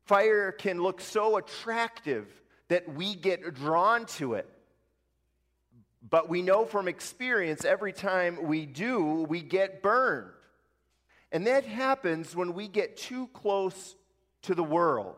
Fire 0.04 0.52
can 0.52 0.80
look 0.80 1.00
so 1.00 1.36
attractive 1.36 2.26
that 2.68 2.92
we 2.94 3.14
get 3.14 3.54
drawn 3.54 4.06
to 4.06 4.34
it. 4.34 4.48
But 6.08 6.28
we 6.28 6.42
know 6.42 6.64
from 6.64 6.88
experience 6.88 7.64
every 7.64 7.92
time 7.92 8.44
we 8.44 8.66
do, 8.66 9.26
we 9.28 9.42
get 9.42 9.82
burned. 9.82 10.30
And 11.32 11.46
that 11.46 11.64
happens 11.64 12.36
when 12.36 12.54
we 12.54 12.68
get 12.68 12.96
too 12.96 13.26
close 13.28 13.96
to 14.42 14.54
the 14.54 14.62
world 14.62 15.16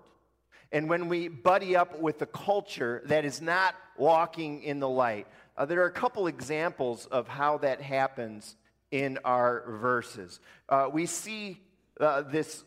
and 0.73 0.88
when 0.88 1.09
we 1.09 1.28
buddy 1.28 1.76
up 1.76 2.00
with 2.00 2.18
the 2.18 2.26
culture 2.26 3.02
that 3.07 3.25
is 3.25 3.40
not 3.40 3.75
walking 3.97 4.62
in 4.62 4.80
the 4.80 4.88
light. 4.88 5.26
Uh, 5.57 5.66
there 5.66 5.83
are 5.83 5.87
a 5.87 5.92
couple 5.92 6.26
examples 6.26 7.07
of 7.07 7.28
how 7.28 7.59
that 7.59 7.80
happens 7.80 8.57
in 8.90 9.18
our 9.25 9.64
verses. 9.80 10.40
Uh, 10.68 10.88
we 10.90 11.04
see 11.07 11.61
uh, 12.00 12.23
this 12.23 12.64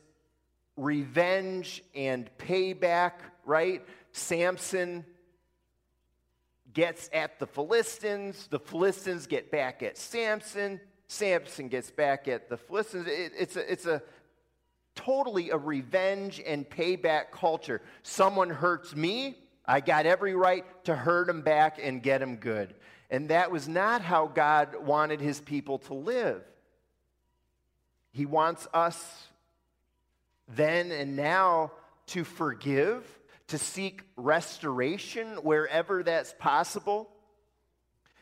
revenge 0.77 1.83
and 1.95 2.29
payback, 2.37 3.13
right? 3.45 3.83
Samson 4.11 5.05
gets 6.73 7.09
at 7.13 7.39
the 7.39 7.47
Philistines, 7.47 8.47
the 8.47 8.59
Philistines 8.59 9.27
get 9.27 9.51
back 9.51 9.83
at 9.83 9.97
Samson, 9.97 10.79
Samson 11.07 11.67
gets 11.67 11.91
back 11.91 12.27
at 12.27 12.49
the 12.49 12.57
Philistines. 12.57 13.07
It, 13.07 13.33
it's, 13.37 13.55
a, 13.55 13.71
it's 13.71 13.85
a 13.85 14.01
totally 14.95 15.49
a 15.49 15.57
revenge 15.57 16.41
and 16.45 16.69
payback 16.69 17.31
culture. 17.31 17.81
Someone 18.03 18.49
hurts 18.49 18.95
me, 18.95 19.37
I 19.65 19.79
got 19.79 20.05
every 20.05 20.35
right 20.35 20.65
to 20.85 20.95
hurt 20.95 21.29
him 21.29 21.41
back 21.41 21.79
and 21.81 22.01
get 22.01 22.21
him 22.21 22.37
good. 22.37 22.73
And 23.09 23.29
that 23.29 23.51
was 23.51 23.67
not 23.67 24.01
how 24.01 24.27
God 24.27 24.75
wanted 24.85 25.19
his 25.19 25.39
people 25.39 25.79
to 25.79 25.93
live. 25.93 26.41
He 28.11 28.25
wants 28.25 28.67
us 28.73 29.27
then 30.47 30.91
and 30.91 31.15
now 31.15 31.71
to 32.07 32.23
forgive, 32.23 33.05
to 33.51 33.57
seek 33.57 34.03
restoration 34.15 35.27
wherever 35.43 36.03
that's 36.03 36.33
possible. 36.39 37.09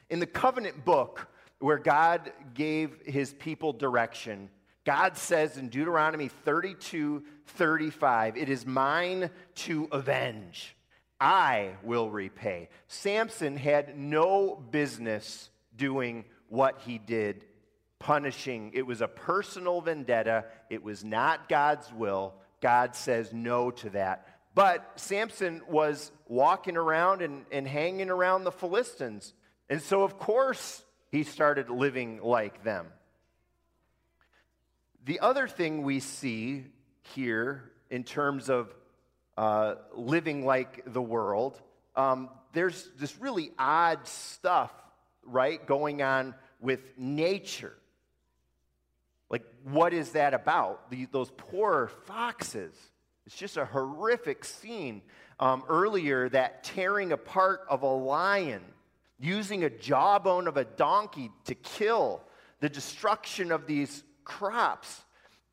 In 0.09 0.19
the 0.19 0.25
covenant 0.25 0.83
book, 0.83 1.27
where 1.59 1.77
God 1.77 2.31
gave 2.55 2.99
his 3.05 3.31
people 3.33 3.71
direction, 3.71 4.49
God 4.85 5.17
says 5.17 5.55
in 5.57 5.69
Deuteronomy 5.69 6.29
32 6.29 7.23
35, 7.45 8.37
It 8.37 8.49
is 8.49 8.65
mine 8.65 9.29
to 9.55 9.87
avenge. 9.91 10.75
I 11.21 11.73
will 11.83 12.09
repay. 12.09 12.69
Samson 12.87 13.55
had 13.55 13.95
no 13.99 14.55
business 14.55 15.51
doing 15.75 16.25
what 16.47 16.79
he 16.87 16.97
did, 16.97 17.45
punishing. 17.99 18.71
It 18.73 18.87
was 18.87 19.01
a 19.01 19.07
personal 19.07 19.81
vendetta, 19.81 20.45
it 20.71 20.81
was 20.81 21.03
not 21.03 21.47
God's 21.49 21.93
will. 21.93 22.33
God 22.61 22.95
says 22.95 23.31
no 23.31 23.71
to 23.71 23.89
that. 23.91 24.27
But 24.59 24.99
Samson 24.99 25.61
was 25.69 26.11
walking 26.27 26.75
around 26.75 27.21
and, 27.21 27.45
and 27.49 27.65
hanging 27.65 28.09
around 28.09 28.43
the 28.43 28.51
Philistines. 28.51 29.33
And 29.69 29.81
so, 29.81 30.03
of 30.03 30.19
course, 30.19 30.83
he 31.13 31.23
started 31.23 31.69
living 31.69 32.19
like 32.21 32.61
them. 32.65 32.87
The 35.05 35.21
other 35.21 35.47
thing 35.47 35.83
we 35.83 36.01
see 36.01 36.65
here 37.13 37.71
in 37.89 38.03
terms 38.03 38.49
of 38.49 38.75
uh, 39.37 39.75
living 39.93 40.45
like 40.45 40.83
the 40.91 41.01
world. 41.01 41.57
Um, 41.95 42.29
there's 42.51 42.89
this 42.97 43.17
really 43.17 43.51
odd 43.57 44.05
stuff, 44.09 44.73
right, 45.23 45.65
going 45.65 46.01
on 46.01 46.35
with 46.59 46.97
nature. 46.97 47.75
Like, 49.29 49.45
what 49.63 49.93
is 49.93 50.09
that 50.11 50.33
about? 50.33 50.91
The, 50.91 51.07
those 51.13 51.31
poor 51.31 51.89
foxes. 52.07 52.73
It's 53.29 53.37
just 53.37 53.57
a 53.57 53.65
horrific 53.65 54.43
scene. 54.43 55.03
Um, 55.39 55.63
earlier, 55.69 56.29
that 56.29 56.63
tearing 56.63 57.11
apart 57.11 57.61
of 57.69 57.83
a 57.83 57.87
lion, 57.87 58.63
using 59.19 59.63
a 59.63 59.69
jawbone 59.69 60.47
of 60.47 60.57
a 60.57 60.65
donkey 60.65 61.29
to 61.45 61.53
kill, 61.53 62.23
the 62.59 62.69
destruction 62.69 63.51
of 63.51 63.67
these 63.67 64.03
crops. 64.23 65.03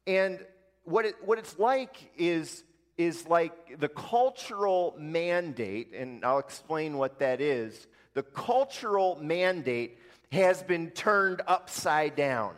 And 0.07 0.39
what, 0.85 1.05
it, 1.05 1.17
what 1.23 1.39
it's 1.39 1.59
like 1.59 2.11
is 2.17 2.65
is 2.97 3.27
like 3.27 3.79
the 3.79 3.91
cultural 3.91 4.95
mandate, 4.99 5.93
and 5.93 6.25
I'll 6.25 6.39
explain 6.39 6.97
what 6.97 7.19
that 7.19 7.43
is. 7.43 7.89
The 8.15 8.23
cultural 8.23 9.19
mandate 9.21 9.99
has 10.33 10.63
been 10.63 10.93
turned 10.93 11.43
upside 11.47 12.17
down. 12.17 12.55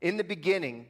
In 0.00 0.16
the 0.16 0.22
beginning, 0.22 0.86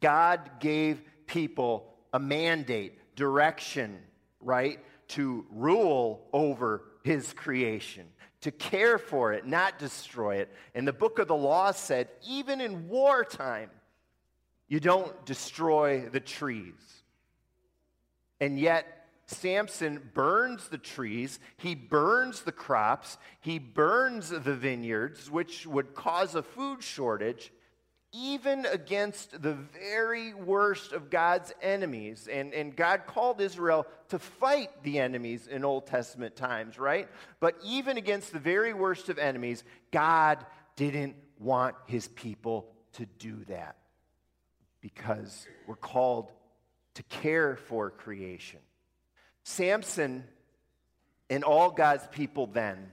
God 0.00 0.60
gave 0.60 1.02
people 1.26 1.93
a 2.14 2.18
mandate, 2.20 2.96
direction, 3.16 3.98
right, 4.40 4.78
to 5.08 5.44
rule 5.50 6.26
over 6.32 6.84
his 7.02 7.32
creation, 7.32 8.06
to 8.40 8.52
care 8.52 8.98
for 8.98 9.32
it, 9.32 9.46
not 9.46 9.80
destroy 9.80 10.36
it. 10.36 10.48
And 10.76 10.86
the 10.86 10.92
book 10.92 11.18
of 11.18 11.26
the 11.26 11.34
law 11.34 11.72
said, 11.72 12.08
even 12.26 12.60
in 12.60 12.88
wartime, 12.88 13.68
you 14.68 14.78
don't 14.78 15.26
destroy 15.26 16.08
the 16.08 16.20
trees. 16.20 17.02
And 18.40 18.60
yet, 18.60 18.86
Samson 19.26 20.10
burns 20.14 20.68
the 20.68 20.78
trees, 20.78 21.40
he 21.56 21.74
burns 21.74 22.42
the 22.42 22.52
crops, 22.52 23.18
he 23.40 23.58
burns 23.58 24.28
the 24.28 24.38
vineyards, 24.38 25.28
which 25.28 25.66
would 25.66 25.94
cause 25.94 26.36
a 26.36 26.42
food 26.42 26.82
shortage, 26.82 27.50
even 28.14 28.64
against 28.66 29.42
the 29.42 29.54
very 29.54 30.32
worst 30.32 30.92
of 30.92 31.10
God's 31.10 31.52
enemies. 31.60 32.28
And, 32.30 32.54
and 32.54 32.74
God 32.74 33.02
called 33.06 33.40
Israel 33.40 33.86
to 34.10 34.18
fight 34.20 34.70
the 34.84 35.00
enemies 35.00 35.48
in 35.48 35.64
Old 35.64 35.86
Testament 35.86 36.36
times, 36.36 36.78
right? 36.78 37.08
But 37.40 37.56
even 37.64 37.98
against 37.98 38.32
the 38.32 38.38
very 38.38 38.72
worst 38.72 39.08
of 39.08 39.18
enemies, 39.18 39.64
God 39.90 40.46
didn't 40.76 41.16
want 41.40 41.74
his 41.86 42.06
people 42.08 42.68
to 42.94 43.06
do 43.18 43.44
that 43.48 43.76
because 44.80 45.46
we're 45.66 45.74
called 45.74 46.30
to 46.94 47.02
care 47.04 47.56
for 47.56 47.90
creation. 47.90 48.60
Samson 49.42 50.24
and 51.28 51.42
all 51.42 51.70
God's 51.70 52.06
people 52.08 52.46
then 52.46 52.92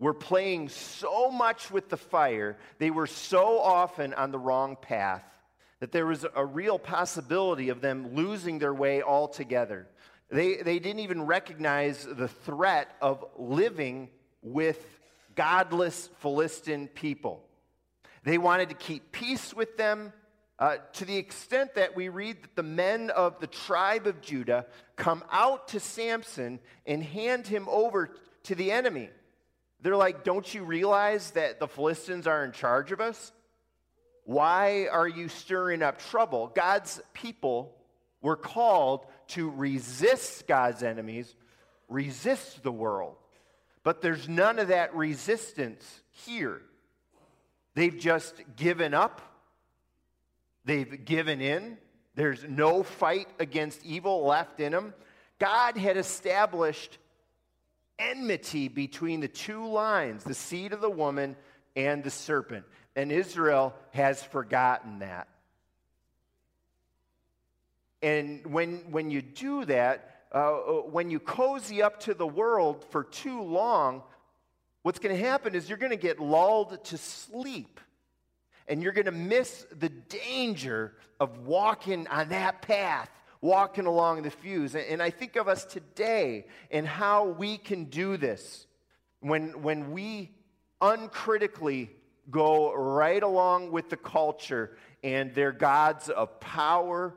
were 0.00 0.14
playing 0.14 0.70
so 0.70 1.30
much 1.30 1.70
with 1.70 1.90
the 1.90 1.96
fire, 1.96 2.56
they 2.78 2.90
were 2.90 3.06
so 3.06 3.60
often 3.60 4.14
on 4.14 4.32
the 4.32 4.38
wrong 4.38 4.76
path 4.80 5.22
that 5.78 5.92
there 5.92 6.06
was 6.06 6.26
a 6.34 6.44
real 6.44 6.78
possibility 6.78 7.68
of 7.68 7.80
them 7.80 8.14
losing 8.14 8.58
their 8.58 8.74
way 8.74 9.02
altogether. 9.02 9.86
They, 10.30 10.56
they 10.56 10.78
didn't 10.78 11.00
even 11.00 11.22
recognize 11.26 12.06
the 12.10 12.28
threat 12.28 12.90
of 13.00 13.24
living 13.36 14.08
with 14.42 14.82
godless 15.34 16.08
Philistine 16.20 16.88
people. 16.88 17.44
They 18.24 18.38
wanted 18.38 18.70
to 18.70 18.74
keep 18.74 19.12
peace 19.12 19.54
with 19.54 19.76
them, 19.76 20.12
uh, 20.58 20.76
to 20.94 21.04
the 21.04 21.16
extent 21.16 21.74
that 21.74 21.96
we 21.96 22.08
read 22.08 22.42
that 22.42 22.56
the 22.56 22.62
men 22.62 23.10
of 23.10 23.40
the 23.40 23.46
tribe 23.46 24.06
of 24.06 24.20
Judah 24.20 24.66
come 24.96 25.24
out 25.30 25.68
to 25.68 25.80
Samson 25.80 26.58
and 26.86 27.02
hand 27.02 27.46
him 27.46 27.66
over 27.68 28.10
to 28.44 28.54
the 28.54 28.70
enemy. 28.70 29.10
They're 29.82 29.96
like, 29.96 30.24
Don't 30.24 30.52
you 30.54 30.64
realize 30.64 31.32
that 31.32 31.60
the 31.60 31.68
Philistines 31.68 32.26
are 32.26 32.44
in 32.44 32.52
charge 32.52 32.92
of 32.92 33.00
us? 33.00 33.32
Why 34.24 34.86
are 34.88 35.08
you 35.08 35.28
stirring 35.28 35.82
up 35.82 35.98
trouble? 35.98 36.52
God's 36.54 37.00
people 37.14 37.74
were 38.22 38.36
called 38.36 39.06
to 39.28 39.50
resist 39.50 40.46
God's 40.46 40.82
enemies, 40.82 41.34
resist 41.88 42.62
the 42.62 42.72
world. 42.72 43.16
But 43.82 44.02
there's 44.02 44.28
none 44.28 44.58
of 44.58 44.68
that 44.68 44.94
resistance 44.94 46.02
here. 46.10 46.60
They've 47.74 47.98
just 47.98 48.34
given 48.56 48.92
up 48.92 49.22
They've 50.64 51.04
given 51.04 51.40
in. 51.40 51.78
There's 52.14 52.44
no 52.44 52.82
fight 52.82 53.28
against 53.38 53.84
evil 53.84 54.24
left 54.24 54.60
in 54.60 54.72
them. 54.72 54.94
God 55.38 55.76
had 55.76 55.96
established 55.96 56.98
enmity 58.00 58.68
between 58.68 59.20
the 59.20 59.28
two 59.28 59.66
lines, 59.66 60.24
the 60.24 60.34
seed 60.34 60.72
of 60.72 60.80
the 60.80 60.90
woman 60.90 61.36
and 61.76 62.02
the 62.02 62.10
serpent. 62.10 62.64
And 62.96 63.12
Israel 63.12 63.74
has 63.92 64.22
forgotten 64.22 65.00
that. 65.00 65.28
And 68.02 68.46
when, 68.46 68.90
when 68.90 69.10
you 69.10 69.22
do 69.22 69.64
that, 69.66 70.22
uh, 70.34 70.38
uh 70.38 70.62
when 70.82 71.10
you 71.10 71.20
cozy 71.20 71.82
up 71.82 72.00
to 72.00 72.14
the 72.14 72.26
world 72.26 72.84
for 72.90 73.04
too 73.04 73.42
long, 73.42 74.02
what's 74.82 74.98
going 74.98 75.14
to 75.14 75.22
happen 75.22 75.54
is 75.54 75.68
you're 75.68 75.78
going 75.78 75.90
to 75.90 75.96
get 75.96 76.18
lulled 76.18 76.82
to 76.84 76.98
sleep 76.98 77.80
and 78.66 78.82
you're 78.82 78.92
going 78.92 79.06
to 79.06 79.12
miss 79.12 79.66
the 79.78 79.88
danger 79.88 80.94
of 81.18 81.46
walking 81.46 82.06
on 82.06 82.28
that 82.30 82.62
path, 82.62 83.10
walking 83.40 83.86
along 83.86 84.22
the 84.22 84.30
fuse. 84.30 84.74
And 84.74 85.02
I 85.02 85.10
think 85.10 85.36
of 85.36 85.48
us 85.48 85.64
today 85.64 86.46
and 86.70 86.86
how 86.86 87.26
we 87.26 87.56
can 87.56 87.84
do 87.84 88.16
this 88.16 88.66
when, 89.20 89.62
when 89.62 89.92
we 89.92 90.30
uncritically 90.80 91.90
go 92.30 92.74
right 92.74 93.22
along 93.22 93.72
with 93.72 93.88
the 93.88 93.96
culture 93.96 94.76
and 95.02 95.34
their 95.34 95.52
gods 95.52 96.08
of 96.08 96.38
power 96.40 97.14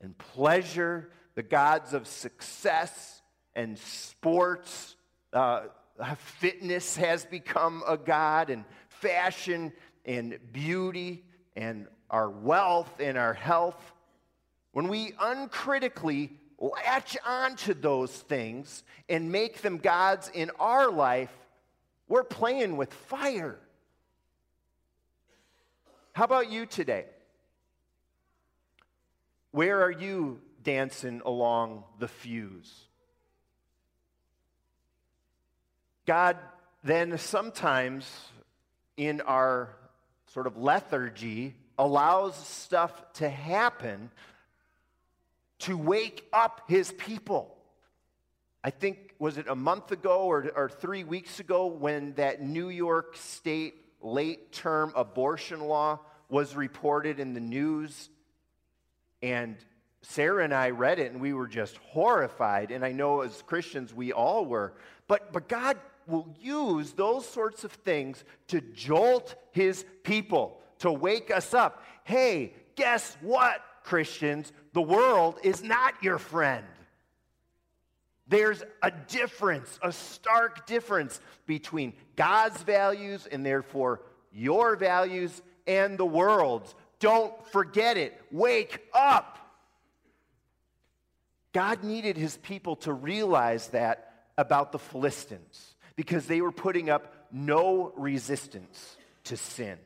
and 0.00 0.16
pleasure, 0.18 1.10
the 1.34 1.42
gods 1.42 1.94
of 1.94 2.06
success 2.06 3.22
and 3.54 3.78
sports. 3.78 4.96
Uh, 5.32 5.62
fitness 6.16 6.96
has 6.96 7.24
become 7.24 7.82
a 7.86 7.96
god, 7.96 8.50
and 8.50 8.64
fashion 8.88 9.72
and 10.04 10.38
beauty 10.52 11.24
and 11.56 11.86
our 12.10 12.28
wealth 12.28 13.00
and 13.00 13.16
our 13.16 13.34
health, 13.34 13.92
when 14.74 14.88
we 14.88 15.12
uncritically 15.20 16.32
latch 16.58 17.16
onto 17.24 17.74
those 17.74 18.10
things 18.10 18.82
and 19.08 19.30
make 19.30 19.62
them 19.62 19.78
gods 19.78 20.28
in 20.34 20.50
our 20.58 20.90
life, 20.90 21.32
we're 22.08 22.24
playing 22.24 22.76
with 22.76 22.92
fire. 22.92 23.56
How 26.12 26.24
about 26.24 26.50
you 26.50 26.66
today? 26.66 27.04
Where 29.52 29.80
are 29.80 29.92
you 29.92 30.40
dancing 30.64 31.22
along 31.24 31.84
the 32.00 32.08
fuse? 32.08 32.74
God 36.04 36.36
then 36.82 37.16
sometimes 37.16 38.10
in 38.96 39.20
our 39.20 39.76
sort 40.32 40.48
of 40.48 40.56
lethargy 40.56 41.54
allows 41.78 42.34
stuff 42.36 43.12
to 43.14 43.28
happen 43.28 44.10
to 45.64 45.76
wake 45.76 46.26
up 46.32 46.62
his 46.68 46.92
people. 46.92 47.56
I 48.62 48.70
think, 48.70 49.14
was 49.18 49.38
it 49.38 49.46
a 49.48 49.54
month 49.54 49.92
ago 49.92 50.22
or, 50.22 50.50
or 50.54 50.68
three 50.68 51.04
weeks 51.04 51.40
ago 51.40 51.66
when 51.66 52.14
that 52.14 52.42
New 52.42 52.68
York 52.68 53.16
State 53.16 53.74
late 54.00 54.52
term 54.52 54.92
abortion 54.94 55.60
law 55.60 56.00
was 56.28 56.54
reported 56.54 57.18
in 57.18 57.34
the 57.34 57.40
news? 57.40 58.10
And 59.22 59.56
Sarah 60.02 60.44
and 60.44 60.52
I 60.52 60.70
read 60.70 60.98
it 60.98 61.12
and 61.12 61.20
we 61.20 61.32
were 61.32 61.48
just 61.48 61.78
horrified. 61.78 62.70
And 62.70 62.84
I 62.84 62.92
know 62.92 63.22
as 63.22 63.42
Christians 63.42 63.94
we 63.94 64.12
all 64.12 64.44
were. 64.44 64.74
But, 65.08 65.32
but 65.32 65.48
God 65.48 65.78
will 66.06 66.34
use 66.38 66.92
those 66.92 67.26
sorts 67.26 67.64
of 67.64 67.72
things 67.72 68.22
to 68.48 68.60
jolt 68.60 69.34
his 69.52 69.84
people, 70.02 70.60
to 70.80 70.92
wake 70.92 71.30
us 71.30 71.54
up. 71.54 71.82
Hey, 72.04 72.52
guess 72.76 73.16
what, 73.22 73.62
Christians? 73.84 74.52
The 74.72 74.82
world 74.82 75.38
is 75.44 75.62
not 75.62 76.02
your 76.02 76.18
friend. 76.18 76.66
There's 78.26 78.62
a 78.82 78.90
difference, 78.90 79.78
a 79.82 79.92
stark 79.92 80.66
difference 80.66 81.20
between 81.46 81.92
God's 82.16 82.60
values 82.62 83.28
and 83.30 83.46
therefore 83.46 84.00
your 84.32 84.74
values 84.76 85.42
and 85.66 85.96
the 85.96 86.06
world's. 86.06 86.74
Don't 86.98 87.32
forget 87.48 87.96
it. 87.96 88.18
Wake 88.32 88.80
up. 88.92 89.38
God 91.52 91.84
needed 91.84 92.16
his 92.16 92.36
people 92.38 92.76
to 92.76 92.92
realize 92.92 93.68
that 93.68 94.24
about 94.36 94.72
the 94.72 94.78
Philistines 94.78 95.74
because 95.94 96.26
they 96.26 96.40
were 96.40 96.50
putting 96.50 96.90
up 96.90 97.14
no 97.30 97.92
resistance 97.96 98.96
to 99.24 99.36
sin. 99.36 99.78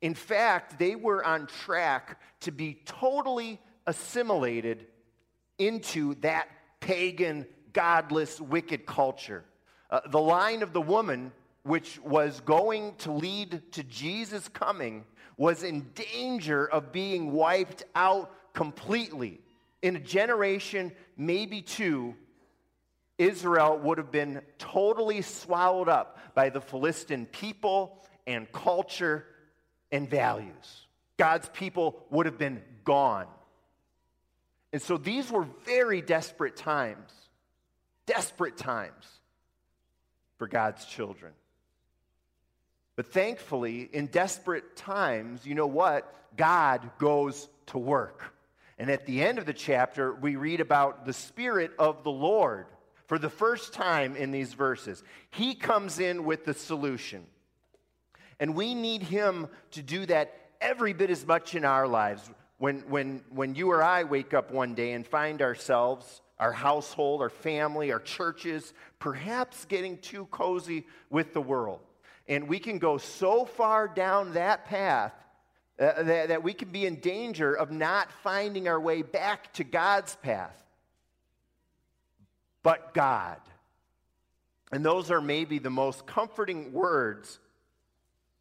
In 0.00 0.14
fact, 0.14 0.78
they 0.78 0.96
were 0.96 1.24
on 1.24 1.46
track 1.46 2.20
to 2.40 2.50
be 2.50 2.80
totally 2.86 3.60
assimilated 3.86 4.86
into 5.58 6.14
that 6.16 6.48
pagan, 6.80 7.46
godless, 7.72 8.40
wicked 8.40 8.86
culture. 8.86 9.44
Uh, 9.90 10.00
the 10.10 10.20
line 10.20 10.62
of 10.62 10.72
the 10.72 10.80
woman, 10.80 11.32
which 11.64 12.00
was 12.00 12.40
going 12.40 12.94
to 12.96 13.12
lead 13.12 13.62
to 13.72 13.82
Jesus 13.84 14.48
coming, 14.48 15.04
was 15.36 15.62
in 15.62 15.90
danger 15.94 16.66
of 16.66 16.92
being 16.92 17.32
wiped 17.32 17.84
out 17.94 18.30
completely. 18.54 19.40
In 19.82 19.96
a 19.96 20.00
generation, 20.00 20.92
maybe 21.16 21.60
two, 21.60 22.14
Israel 23.18 23.78
would 23.78 23.98
have 23.98 24.10
been 24.10 24.40
totally 24.58 25.20
swallowed 25.20 25.88
up 25.88 26.18
by 26.34 26.48
the 26.48 26.60
Philistine 26.60 27.26
people 27.26 28.02
and 28.26 28.50
culture 28.52 29.26
and 29.92 30.08
values. 30.08 30.86
God's 31.16 31.48
people 31.50 32.02
would 32.10 32.26
have 32.26 32.38
been 32.38 32.62
gone. 32.84 33.26
And 34.72 34.80
so 34.80 34.96
these 34.96 35.30
were 35.30 35.46
very 35.64 36.00
desperate 36.00 36.56
times, 36.56 37.10
desperate 38.06 38.56
times 38.56 39.06
for 40.38 40.46
God's 40.46 40.84
children. 40.84 41.32
But 42.96 43.12
thankfully, 43.12 43.88
in 43.92 44.06
desperate 44.06 44.76
times, 44.76 45.44
you 45.46 45.54
know 45.54 45.66
what? 45.66 46.12
God 46.36 46.90
goes 46.98 47.48
to 47.66 47.78
work. 47.78 48.34
And 48.78 48.90
at 48.90 49.06
the 49.06 49.22
end 49.22 49.38
of 49.38 49.46
the 49.46 49.52
chapter, 49.52 50.14
we 50.14 50.36
read 50.36 50.60
about 50.60 51.04
the 51.04 51.12
Spirit 51.12 51.72
of 51.78 52.02
the 52.04 52.10
Lord 52.10 52.66
for 53.06 53.18
the 53.18 53.28
first 53.28 53.74
time 53.74 54.16
in 54.16 54.30
these 54.30 54.54
verses. 54.54 55.02
He 55.30 55.54
comes 55.54 55.98
in 55.98 56.24
with 56.24 56.44
the 56.44 56.54
solution. 56.54 57.26
And 58.40 58.54
we 58.54 58.74
need 58.74 59.02
him 59.02 59.46
to 59.72 59.82
do 59.82 60.06
that 60.06 60.34
every 60.60 60.94
bit 60.94 61.10
as 61.10 61.24
much 61.26 61.54
in 61.54 61.64
our 61.64 61.86
lives. 61.86 62.28
When, 62.58 62.80
when, 62.88 63.22
when 63.30 63.54
you 63.54 63.70
or 63.70 63.82
I 63.82 64.04
wake 64.04 64.34
up 64.34 64.50
one 64.50 64.74
day 64.74 64.92
and 64.92 65.06
find 65.06 65.40
ourselves, 65.42 66.22
our 66.38 66.52
household, 66.52 67.20
our 67.20 67.30
family, 67.30 67.92
our 67.92 68.00
churches, 68.00 68.72
perhaps 68.98 69.66
getting 69.66 69.98
too 69.98 70.24
cozy 70.26 70.86
with 71.10 71.34
the 71.34 71.40
world. 71.40 71.80
And 72.28 72.48
we 72.48 72.58
can 72.58 72.78
go 72.78 72.96
so 72.96 73.44
far 73.44 73.86
down 73.86 74.32
that 74.32 74.64
path 74.64 75.12
uh, 75.78 76.02
that, 76.02 76.28
that 76.28 76.42
we 76.42 76.54
can 76.54 76.70
be 76.70 76.86
in 76.86 76.96
danger 76.96 77.54
of 77.54 77.70
not 77.70 78.10
finding 78.22 78.68
our 78.68 78.80
way 78.80 79.02
back 79.02 79.52
to 79.54 79.64
God's 79.64 80.16
path. 80.16 80.62
But 82.62 82.94
God. 82.94 83.38
And 84.72 84.84
those 84.84 85.10
are 85.10 85.20
maybe 85.20 85.58
the 85.58 85.70
most 85.70 86.06
comforting 86.06 86.72
words 86.72 87.38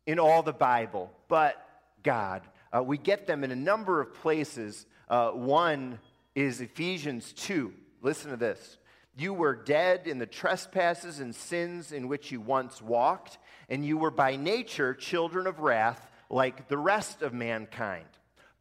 in 0.09 0.17
all 0.17 0.41
the 0.41 0.51
Bible. 0.51 1.11
But 1.27 1.55
God. 2.01 2.41
Uh, 2.75 2.81
we 2.81 2.97
get 2.97 3.27
them 3.27 3.43
in 3.43 3.51
a 3.51 3.55
number 3.55 4.01
of 4.01 4.15
places. 4.15 4.87
Uh, 5.07 5.29
one 5.29 5.99
is 6.33 6.61
Ephesians 6.61 7.31
2. 7.33 7.71
Listen 8.01 8.31
to 8.31 8.37
this. 8.37 8.79
You 9.15 9.35
were 9.35 9.53
dead 9.53 10.07
in 10.07 10.17
the 10.17 10.25
trespasses 10.25 11.19
and 11.19 11.35
sins 11.35 11.91
in 11.91 12.07
which 12.07 12.31
you 12.31 12.41
once 12.41 12.81
walked, 12.81 13.37
and 13.69 13.85
you 13.85 13.99
were 13.99 14.09
by 14.09 14.35
nature 14.35 14.95
children 14.95 15.45
of 15.45 15.59
wrath 15.59 16.09
like 16.27 16.67
the 16.69 16.77
rest 16.77 17.21
of 17.21 17.31
mankind. 17.31 18.07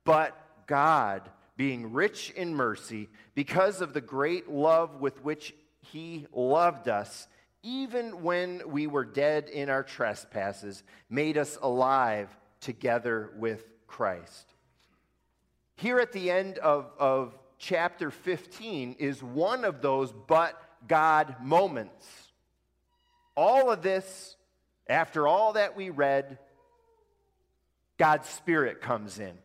But 0.04 0.36
God, 0.66 1.22
being 1.56 1.94
rich 1.94 2.28
in 2.30 2.54
mercy, 2.54 3.08
because 3.34 3.80
of 3.80 3.94
the 3.94 4.02
great 4.02 4.50
love 4.50 5.00
with 5.00 5.24
which 5.24 5.54
He 5.80 6.26
loved 6.30 6.88
us, 6.88 7.26
even 7.62 8.22
when 8.22 8.62
we 8.66 8.86
were 8.86 9.04
dead 9.04 9.48
in 9.48 9.68
our 9.68 9.82
trespasses, 9.82 10.82
made 11.10 11.36
us 11.36 11.58
alive 11.60 12.34
together 12.60 13.30
with 13.36 13.64
Christ. 13.86 14.54
Here 15.76 15.98
at 15.98 16.12
the 16.12 16.30
end 16.30 16.58
of, 16.58 16.90
of 16.98 17.38
chapter 17.58 18.10
15 18.10 18.96
is 18.98 19.22
one 19.22 19.64
of 19.64 19.82
those 19.82 20.12
but 20.12 20.60
God 20.86 21.36
moments. 21.42 22.06
All 23.36 23.70
of 23.70 23.82
this, 23.82 24.36
after 24.88 25.26
all 25.26 25.52
that 25.54 25.76
we 25.76 25.90
read, 25.90 26.38
God's 27.98 28.28
Spirit 28.28 28.80
comes 28.80 29.18
in. 29.18 29.36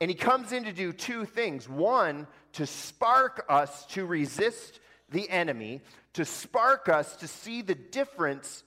And 0.00 0.10
He 0.10 0.16
comes 0.16 0.52
in 0.52 0.64
to 0.64 0.72
do 0.72 0.92
two 0.92 1.24
things. 1.24 1.68
One, 1.68 2.26
to 2.54 2.66
spark 2.66 3.44
us 3.48 3.86
to 3.86 4.04
resist 4.04 4.80
the 5.10 5.28
enemy, 5.30 5.82
to 6.14 6.24
spark 6.24 6.88
us 6.88 7.16
to 7.16 7.28
see 7.28 7.62
the 7.62 7.74
difference 7.74 8.64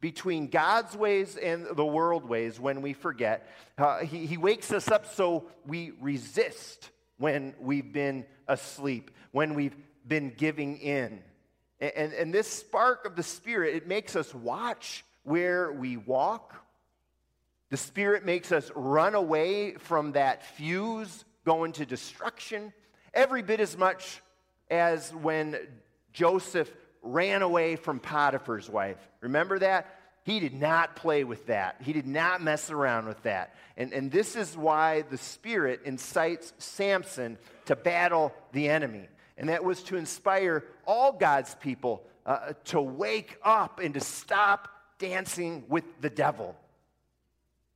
between 0.00 0.48
God's 0.48 0.96
ways 0.96 1.36
and 1.36 1.64
the 1.76 1.84
world 1.84 2.28
ways 2.28 2.58
when 2.58 2.82
we 2.82 2.92
forget. 2.92 3.48
Uh, 3.78 4.00
he, 4.00 4.26
he 4.26 4.36
wakes 4.36 4.72
us 4.72 4.88
up 4.88 5.06
so 5.06 5.44
we 5.64 5.92
resist 6.00 6.90
when 7.18 7.54
we've 7.60 7.92
been 7.92 8.26
asleep, 8.48 9.12
when 9.30 9.54
we've 9.54 9.76
been 10.06 10.32
giving 10.36 10.78
in. 10.78 11.20
And, 11.80 11.92
and, 11.94 12.12
and 12.12 12.34
this 12.34 12.48
spark 12.48 13.06
of 13.06 13.14
the 13.14 13.22
Spirit, 13.22 13.76
it 13.76 13.86
makes 13.86 14.16
us 14.16 14.34
watch 14.34 15.04
where 15.22 15.72
we 15.72 15.96
walk. 15.96 16.54
The 17.70 17.76
Spirit 17.76 18.24
makes 18.24 18.50
us 18.50 18.70
run 18.74 19.14
away 19.14 19.74
from 19.74 20.12
that 20.12 20.44
fuse 20.44 21.24
going 21.44 21.72
to 21.72 21.86
destruction 21.86 22.72
every 23.14 23.42
bit 23.42 23.60
as 23.60 23.76
much 23.76 24.20
as 24.70 25.14
when 25.14 25.56
Joseph 26.12 26.70
ran 27.02 27.42
away 27.42 27.76
from 27.76 27.98
Potiphar's 27.98 28.68
wife. 28.70 28.98
Remember 29.20 29.58
that? 29.58 29.98
He 30.24 30.38
did 30.38 30.54
not 30.54 30.94
play 30.94 31.24
with 31.24 31.46
that. 31.46 31.76
He 31.82 31.92
did 31.92 32.06
not 32.06 32.40
mess 32.42 32.70
around 32.70 33.06
with 33.06 33.20
that. 33.24 33.56
And, 33.76 33.92
and 33.92 34.10
this 34.10 34.36
is 34.36 34.56
why 34.56 35.02
the 35.02 35.18
Spirit 35.18 35.80
incites 35.84 36.52
Samson 36.58 37.38
to 37.64 37.74
battle 37.74 38.32
the 38.52 38.68
enemy. 38.68 39.08
And 39.36 39.48
that 39.48 39.64
was 39.64 39.82
to 39.84 39.96
inspire 39.96 40.64
all 40.86 41.12
God's 41.12 41.54
people 41.56 42.04
uh, 42.24 42.52
to 42.66 42.80
wake 42.80 43.36
up 43.42 43.80
and 43.80 43.94
to 43.94 44.00
stop 44.00 44.68
dancing 44.98 45.64
with 45.68 45.84
the 46.00 46.10
devil. 46.10 46.54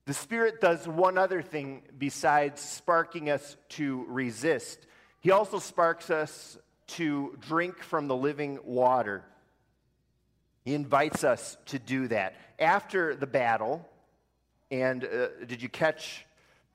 The 0.04 0.14
Spirit 0.14 0.60
does 0.60 0.86
one 0.86 1.18
other 1.18 1.42
thing 1.42 1.82
besides 1.98 2.60
sparking 2.60 3.28
us 3.28 3.56
to 3.70 4.04
resist. 4.08 4.86
He 5.20 5.32
also 5.32 5.58
sparks 5.58 6.10
us 6.10 6.56
to 6.88 7.36
drink 7.40 7.82
from 7.82 8.08
the 8.08 8.16
living 8.16 8.58
water. 8.64 9.24
He 10.64 10.74
invites 10.74 11.24
us 11.24 11.56
to 11.66 11.78
do 11.78 12.08
that. 12.08 12.34
After 12.58 13.14
the 13.14 13.26
battle, 13.26 13.88
and 14.70 15.04
uh, 15.04 15.28
did 15.46 15.62
you 15.62 15.68
catch 15.68 16.24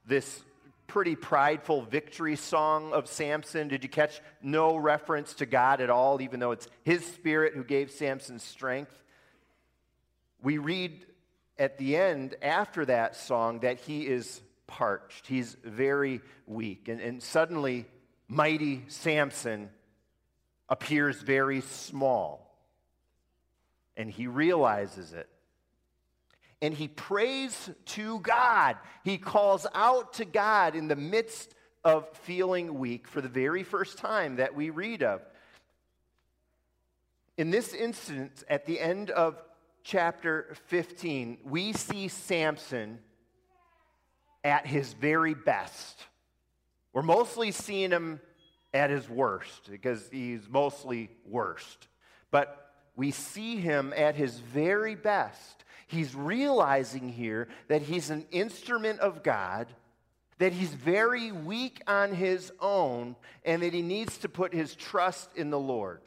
this 0.06 0.44
pretty 0.88 1.16
prideful 1.16 1.82
victory 1.84 2.36
song 2.36 2.94
of 2.94 3.08
Samson? 3.08 3.68
Did 3.68 3.84
you 3.84 3.90
catch 3.90 4.22
no 4.42 4.76
reference 4.76 5.34
to 5.36 5.46
God 5.46 5.82
at 5.82 5.90
all, 5.90 6.22
even 6.22 6.40
though 6.40 6.52
it's 6.52 6.68
his 6.84 7.06
spirit 7.06 7.54
who 7.54 7.64
gave 7.64 7.92
Samson 7.92 8.40
strength? 8.40 8.94
We 10.42 10.58
read 10.58 11.06
at 11.58 11.78
the 11.78 11.96
end, 11.96 12.36
after 12.42 12.86
that 12.86 13.16
song, 13.16 13.60
that 13.60 13.80
he 13.80 14.08
is 14.08 14.42
parched. 14.68 15.28
He's 15.28 15.56
very 15.64 16.22
weak. 16.48 16.88
And, 16.88 17.00
and 17.00 17.22
suddenly, 17.22 17.86
mighty 18.28 18.84
Samson 18.88 19.70
appears 20.72 21.22
very 21.22 21.60
small 21.60 22.58
and 23.98 24.10
he 24.10 24.26
realizes 24.26 25.12
it. 25.12 25.28
And 26.62 26.74
he 26.74 26.88
prays 26.88 27.70
to 27.88 28.20
God. 28.20 28.78
He 29.04 29.18
calls 29.18 29.68
out 29.76 30.14
to 30.14 30.26
God 30.26 30.76
in 30.76 30.88
the 30.88 30.96
midst 30.96 31.54
of 31.84 32.08
feeling 32.10 32.80
weak 32.80 33.08
for 33.08 33.20
the 33.20 33.28
very 33.28 33.64
first 33.64 33.98
time 33.98 34.38
that 34.38 34.56
we 34.56 34.70
read 34.70 35.04
of. 35.04 35.22
In 37.38 37.52
this 37.52 37.74
instance, 37.74 38.44
at 38.48 38.66
the 38.66 38.80
end 38.80 39.10
of 39.10 39.42
chapter 39.84 40.56
15, 40.68 41.40
we 41.44 41.74
see 41.74 42.08
Samson 42.08 43.00
at 44.44 44.66
his 44.66 44.94
very 44.94 45.34
best. 45.34 46.06
We're 46.94 47.02
mostly 47.02 47.52
seeing 47.52 47.92
him 47.92 48.22
at 48.74 48.90
his 48.90 49.10
worst 49.10 49.70
because 49.70 50.08
he's 50.12 50.48
mostly 50.50 51.10
worst. 51.26 51.88
But 52.30 52.74
we 52.96 53.12
see 53.12 53.58
him 53.58 53.94
at 53.96 54.16
his 54.16 54.40
very 54.40 54.96
best. 54.96 55.64
He's 55.88 56.16
realizing 56.16 57.10
here 57.10 57.50
that 57.68 57.82
he's 57.82 58.10
an 58.10 58.26
instrument 58.32 59.00
of 59.00 59.24
God, 59.24 59.68
that 60.38 60.54
he's 60.54 60.74
very 60.74 61.32
weak 61.32 61.82
on 61.86 62.14
his 62.14 62.52
own, 62.60 63.16
and 63.44 63.62
that 63.62 63.74
he 63.74 63.82
needs 63.82 64.18
to 64.20 64.30
put 64.30 64.54
his 64.54 64.74
trust 64.76 65.36
in 65.36 65.50
the 65.50 65.60
Lord. 65.60 66.02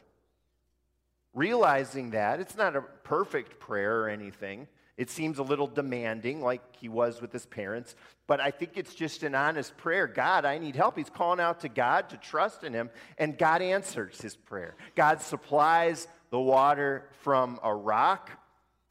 Realizing 1.33 2.11
that, 2.11 2.39
it's 2.39 2.57
not 2.57 2.75
a 2.75 2.81
perfect 2.81 3.59
prayer 3.59 4.01
or 4.01 4.09
anything. 4.09 4.67
It 4.97 5.09
seems 5.09 5.39
a 5.39 5.43
little 5.43 5.67
demanding, 5.67 6.41
like 6.41 6.61
he 6.77 6.87
was 6.87 7.21
with 7.21 7.33
his 7.33 7.45
parents, 7.45 7.95
but 8.27 8.39
I 8.39 8.51
think 8.51 8.71
it's 8.75 8.95
just 8.95 9.23
an 9.23 9.35
honest 9.35 9.75
prayer. 9.75 10.07
God, 10.07 10.45
I 10.45 10.57
need 10.57 10.75
help. 10.75 10.97
He's 10.97 11.09
calling 11.09 11.41
out 11.41 11.61
to 11.61 11.69
God 11.69 12.09
to 12.09 12.17
trust 12.17 12.63
in 12.63 12.73
him, 12.73 12.89
and 13.17 13.37
God 13.37 13.61
answers 13.61 14.21
his 14.21 14.37
prayer. 14.37 14.75
God 14.95 15.21
supplies 15.21 16.07
the 16.29 16.39
water 16.39 17.09
from 17.21 17.59
a 17.61 17.73
rock, 17.73 18.31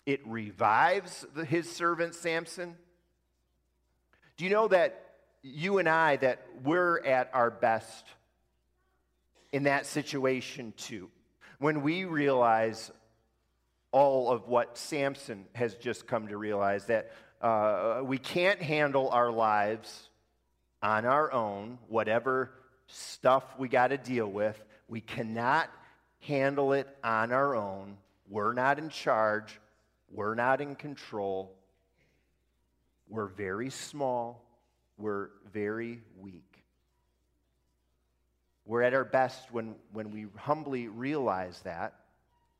it 0.06 0.20
revives 0.26 1.24
the, 1.34 1.44
his 1.44 1.70
servant 1.70 2.14
Samson. 2.14 2.76
Do 4.36 4.44
you 4.44 4.50
know 4.50 4.68
that 4.68 5.14
you 5.42 5.78
and 5.78 5.88
I, 5.88 6.16
that 6.16 6.46
we're 6.62 7.02
at 7.04 7.30
our 7.32 7.50
best 7.50 8.04
in 9.52 9.64
that 9.64 9.86
situation 9.86 10.74
too? 10.76 11.10
When 11.58 11.82
we 11.82 12.04
realize 12.04 12.90
all 13.94 14.28
of 14.28 14.48
what 14.48 14.76
Samson 14.76 15.46
has 15.52 15.76
just 15.76 16.08
come 16.08 16.26
to 16.26 16.36
realize 16.36 16.86
that 16.86 17.12
uh, 17.40 18.00
we 18.02 18.18
can't 18.18 18.60
handle 18.60 19.08
our 19.10 19.30
lives 19.30 20.08
on 20.82 21.04
our 21.04 21.32
own, 21.32 21.78
whatever 21.86 22.50
stuff 22.88 23.44
we 23.56 23.68
got 23.68 23.88
to 23.88 23.96
deal 23.96 24.26
with. 24.26 24.60
We 24.88 25.00
cannot 25.00 25.70
handle 26.18 26.72
it 26.72 26.88
on 27.04 27.30
our 27.30 27.54
own. 27.54 27.96
We're 28.28 28.52
not 28.52 28.80
in 28.80 28.88
charge. 28.88 29.60
We're 30.10 30.34
not 30.34 30.60
in 30.60 30.74
control. 30.74 31.54
We're 33.08 33.28
very 33.28 33.70
small. 33.70 34.44
We're 34.98 35.28
very 35.52 36.02
weak. 36.18 36.64
We're 38.66 38.82
at 38.82 38.92
our 38.92 39.04
best 39.04 39.52
when, 39.52 39.76
when 39.92 40.10
we 40.10 40.26
humbly 40.36 40.88
realize 40.88 41.60
that, 41.60 41.94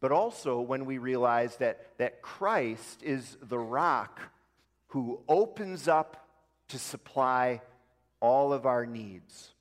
but 0.05 0.13
also 0.13 0.61
when 0.61 0.85
we 0.85 0.99
realize 0.99 1.57
that, 1.57 1.97
that 1.97 2.21
Christ 2.21 3.03
is 3.03 3.39
the 3.41 3.59
rock 3.59 4.21
who 4.89 5.21
opens 5.27 5.89
up 5.89 6.29
to 6.69 6.79
supply 6.79 7.63
all 8.21 8.53
of 8.53 8.67
our 8.67 8.85
needs. 8.85 9.55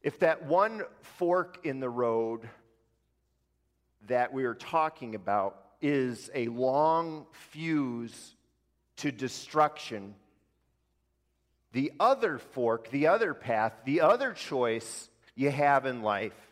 If 0.00 0.20
that 0.20 0.44
one 0.44 0.82
fork 1.00 1.58
in 1.64 1.80
the 1.80 1.90
road 1.90 2.48
that 4.06 4.32
we 4.32 4.44
are 4.44 4.54
talking 4.54 5.16
about 5.16 5.56
is 5.80 6.30
a 6.32 6.46
long 6.46 7.26
fuse 7.32 8.36
to 8.98 9.10
destruction. 9.10 10.14
The 11.72 11.90
other 11.98 12.38
fork, 12.38 12.92
the 12.92 13.08
other 13.08 13.34
path, 13.34 13.72
the 13.84 14.02
other 14.02 14.32
choice 14.32 15.10
you 15.34 15.50
have 15.50 15.84
in 15.84 16.02
life 16.02 16.51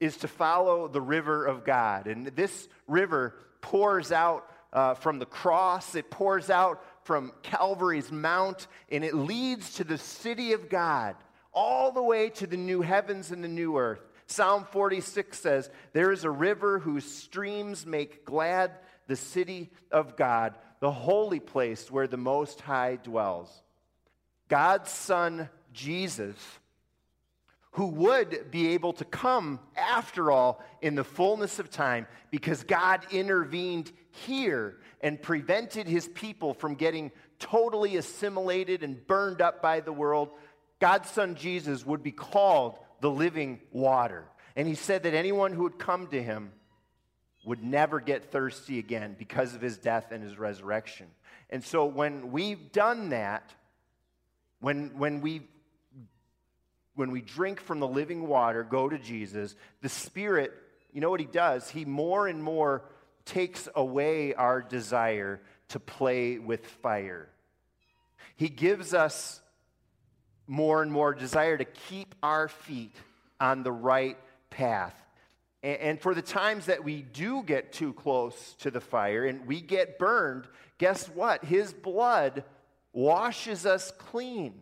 is 0.00 0.16
to 0.18 0.28
follow 0.28 0.88
the 0.88 1.00
river 1.00 1.46
of 1.46 1.64
God. 1.64 2.06
And 2.06 2.26
this 2.26 2.68
river 2.86 3.34
pours 3.60 4.12
out 4.12 4.50
uh, 4.72 4.94
from 4.94 5.18
the 5.18 5.26
cross, 5.26 5.94
it 5.94 6.10
pours 6.10 6.50
out 6.50 6.82
from 7.04 7.32
Calvary's 7.42 8.12
Mount, 8.12 8.66
and 8.90 9.04
it 9.04 9.14
leads 9.14 9.74
to 9.74 9.84
the 9.84 9.96
city 9.96 10.52
of 10.52 10.68
God, 10.68 11.16
all 11.52 11.92
the 11.92 12.02
way 12.02 12.28
to 12.30 12.46
the 12.46 12.56
new 12.58 12.82
heavens 12.82 13.30
and 13.30 13.42
the 13.42 13.48
new 13.48 13.78
earth. 13.78 14.00
Psalm 14.26 14.66
46 14.72 15.38
says, 15.38 15.70
There 15.92 16.12
is 16.12 16.24
a 16.24 16.30
river 16.30 16.78
whose 16.78 17.10
streams 17.10 17.86
make 17.86 18.24
glad 18.24 18.72
the 19.06 19.16
city 19.16 19.70
of 19.90 20.16
God, 20.16 20.54
the 20.80 20.90
holy 20.90 21.40
place 21.40 21.90
where 21.90 22.08
the 22.08 22.16
Most 22.16 22.60
High 22.60 22.96
dwells. 22.96 23.50
God's 24.48 24.90
Son, 24.90 25.48
Jesus, 25.72 26.36
who 27.76 27.88
would 27.88 28.50
be 28.50 28.68
able 28.68 28.94
to 28.94 29.04
come 29.04 29.60
after 29.76 30.30
all 30.30 30.64
in 30.80 30.94
the 30.94 31.04
fullness 31.04 31.58
of 31.58 31.68
time 31.68 32.06
because 32.30 32.64
God 32.64 33.02
intervened 33.10 33.92
here 34.12 34.78
and 35.02 35.20
prevented 35.20 35.86
his 35.86 36.08
people 36.08 36.54
from 36.54 36.76
getting 36.76 37.12
totally 37.38 37.98
assimilated 37.98 38.82
and 38.82 39.06
burned 39.06 39.42
up 39.42 39.60
by 39.60 39.80
the 39.80 39.92
world. 39.92 40.30
God's 40.80 41.10
son 41.10 41.34
Jesus 41.34 41.84
would 41.84 42.02
be 42.02 42.12
called 42.12 42.78
the 43.02 43.10
living 43.10 43.60
water. 43.72 44.24
And 44.56 44.66
he 44.66 44.74
said 44.74 45.02
that 45.02 45.12
anyone 45.12 45.52
who 45.52 45.64
would 45.64 45.78
come 45.78 46.06
to 46.06 46.22
him 46.22 46.52
would 47.44 47.62
never 47.62 48.00
get 48.00 48.32
thirsty 48.32 48.78
again 48.78 49.16
because 49.18 49.54
of 49.54 49.60
his 49.60 49.76
death 49.76 50.12
and 50.12 50.22
his 50.22 50.38
resurrection. 50.38 51.08
And 51.50 51.62
so 51.62 51.84
when 51.84 52.32
we've 52.32 52.72
done 52.72 53.10
that, 53.10 53.52
when, 54.60 54.96
when 54.96 55.20
we 55.20 55.42
when 56.96 57.10
we 57.12 57.20
drink 57.20 57.60
from 57.60 57.78
the 57.78 57.86
living 57.86 58.26
water, 58.26 58.64
go 58.64 58.88
to 58.88 58.98
Jesus, 58.98 59.54
the 59.82 59.88
Spirit, 59.88 60.52
you 60.92 61.00
know 61.00 61.10
what 61.10 61.20
He 61.20 61.26
does? 61.26 61.70
He 61.70 61.84
more 61.84 62.26
and 62.26 62.42
more 62.42 62.82
takes 63.24 63.68
away 63.74 64.34
our 64.34 64.62
desire 64.62 65.40
to 65.68 65.78
play 65.78 66.38
with 66.38 66.66
fire. 66.66 67.28
He 68.36 68.48
gives 68.48 68.94
us 68.94 69.40
more 70.46 70.82
and 70.82 70.90
more 70.90 71.14
desire 71.14 71.56
to 71.56 71.64
keep 71.64 72.14
our 72.22 72.48
feet 72.48 72.94
on 73.40 73.62
the 73.62 73.72
right 73.72 74.16
path. 74.50 74.94
And 75.62 76.00
for 76.00 76.14
the 76.14 76.22
times 76.22 76.66
that 76.66 76.84
we 76.84 77.02
do 77.02 77.42
get 77.42 77.72
too 77.72 77.92
close 77.92 78.54
to 78.60 78.70
the 78.70 78.80
fire 78.80 79.24
and 79.24 79.46
we 79.46 79.60
get 79.60 79.98
burned, 79.98 80.46
guess 80.78 81.06
what? 81.08 81.44
His 81.44 81.72
blood 81.72 82.44
washes 82.92 83.66
us 83.66 83.90
clean. 83.98 84.54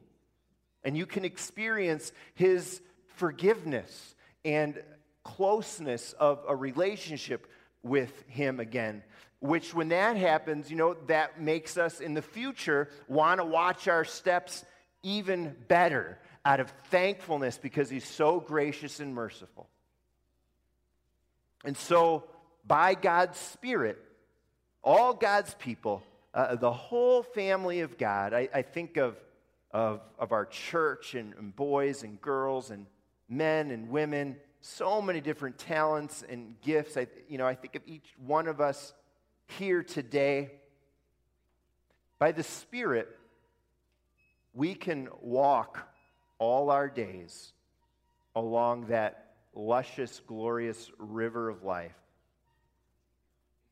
And 0.84 0.96
you 0.96 1.06
can 1.06 1.24
experience 1.24 2.12
His 2.34 2.80
forgiveness 3.16 4.14
and 4.44 4.82
closeness 5.22 6.12
of 6.14 6.44
a 6.46 6.54
relationship 6.54 7.46
with 7.82 8.12
Him 8.28 8.60
again. 8.60 9.02
Which, 9.40 9.74
when 9.74 9.88
that 9.88 10.16
happens, 10.16 10.70
you 10.70 10.76
know, 10.76 10.94
that 11.06 11.40
makes 11.40 11.76
us 11.76 12.00
in 12.00 12.14
the 12.14 12.22
future 12.22 12.88
want 13.08 13.40
to 13.40 13.44
watch 13.44 13.88
our 13.88 14.04
steps 14.04 14.64
even 15.02 15.54
better 15.68 16.18
out 16.44 16.60
of 16.60 16.72
thankfulness 16.90 17.58
because 17.58 17.90
He's 17.90 18.06
so 18.06 18.40
gracious 18.40 19.00
and 19.00 19.14
merciful. 19.14 19.68
And 21.64 21.76
so, 21.76 22.24
by 22.66 22.94
God's 22.94 23.38
Spirit, 23.38 23.98
all 24.82 25.14
God's 25.14 25.54
people, 25.54 26.02
uh, 26.34 26.56
the 26.56 26.72
whole 26.72 27.22
family 27.22 27.80
of 27.80 27.96
God, 27.96 28.34
I, 28.34 28.48
I 28.52 28.62
think 28.62 28.96
of, 28.96 29.16
of, 29.74 30.00
of 30.20 30.30
our 30.30 30.46
church 30.46 31.16
and, 31.16 31.34
and 31.34 31.54
boys 31.54 32.04
and 32.04 32.20
girls 32.20 32.70
and 32.70 32.86
men 33.28 33.72
and 33.72 33.90
women, 33.90 34.36
so 34.60 35.02
many 35.02 35.20
different 35.20 35.58
talents 35.58 36.24
and 36.26 36.54
gifts. 36.62 36.96
I, 36.96 37.08
you 37.28 37.38
know, 37.38 37.46
I 37.46 37.56
think 37.56 37.74
of 37.74 37.82
each 37.84 38.14
one 38.24 38.46
of 38.46 38.60
us 38.60 38.94
here 39.46 39.82
today. 39.82 40.52
By 42.20 42.30
the 42.30 42.44
Spirit, 42.44 43.08
we 44.54 44.74
can 44.74 45.08
walk 45.20 45.88
all 46.38 46.70
our 46.70 46.88
days 46.88 47.52
along 48.36 48.86
that 48.86 49.32
luscious, 49.54 50.20
glorious 50.24 50.90
river 50.98 51.48
of 51.48 51.64
life. 51.64 51.96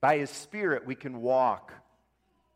By 0.01 0.19
His 0.19 0.31
Spirit, 0.31 0.85
we 0.85 0.97
can 0.97 1.23
walk 1.23 1.73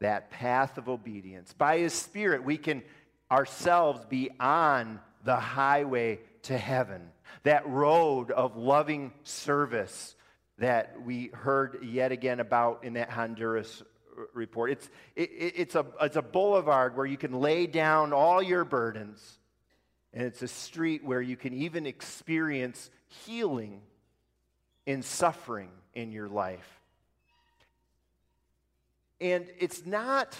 that 0.00 0.30
path 0.30 0.78
of 0.78 0.88
obedience. 0.88 1.52
By 1.52 1.78
His 1.78 1.94
Spirit, 1.94 2.42
we 2.44 2.58
can 2.58 2.82
ourselves 3.30 4.04
be 4.06 4.30
on 4.38 5.00
the 5.24 5.36
highway 5.36 6.20
to 6.42 6.56
heaven, 6.56 7.02
that 7.42 7.68
road 7.68 8.30
of 8.30 8.56
loving 8.56 9.12
service 9.24 10.14
that 10.58 11.02
we 11.04 11.28
heard 11.34 11.82
yet 11.82 12.12
again 12.12 12.40
about 12.40 12.84
in 12.84 12.94
that 12.94 13.10
Honduras 13.10 13.82
report. 14.32 14.70
It's, 14.70 14.88
it, 15.14 15.30
it's, 15.32 15.74
a, 15.74 15.84
it's 16.00 16.16
a 16.16 16.22
boulevard 16.22 16.96
where 16.96 17.06
you 17.06 17.18
can 17.18 17.40
lay 17.40 17.66
down 17.66 18.12
all 18.12 18.42
your 18.42 18.64
burdens, 18.64 19.38
and 20.14 20.24
it's 20.24 20.42
a 20.42 20.48
street 20.48 21.04
where 21.04 21.20
you 21.20 21.36
can 21.36 21.52
even 21.52 21.84
experience 21.84 22.90
healing 23.24 23.80
in 24.86 25.02
suffering 25.02 25.70
in 25.94 26.12
your 26.12 26.28
life. 26.28 26.80
And 29.20 29.46
it's 29.58 29.84
not, 29.84 30.36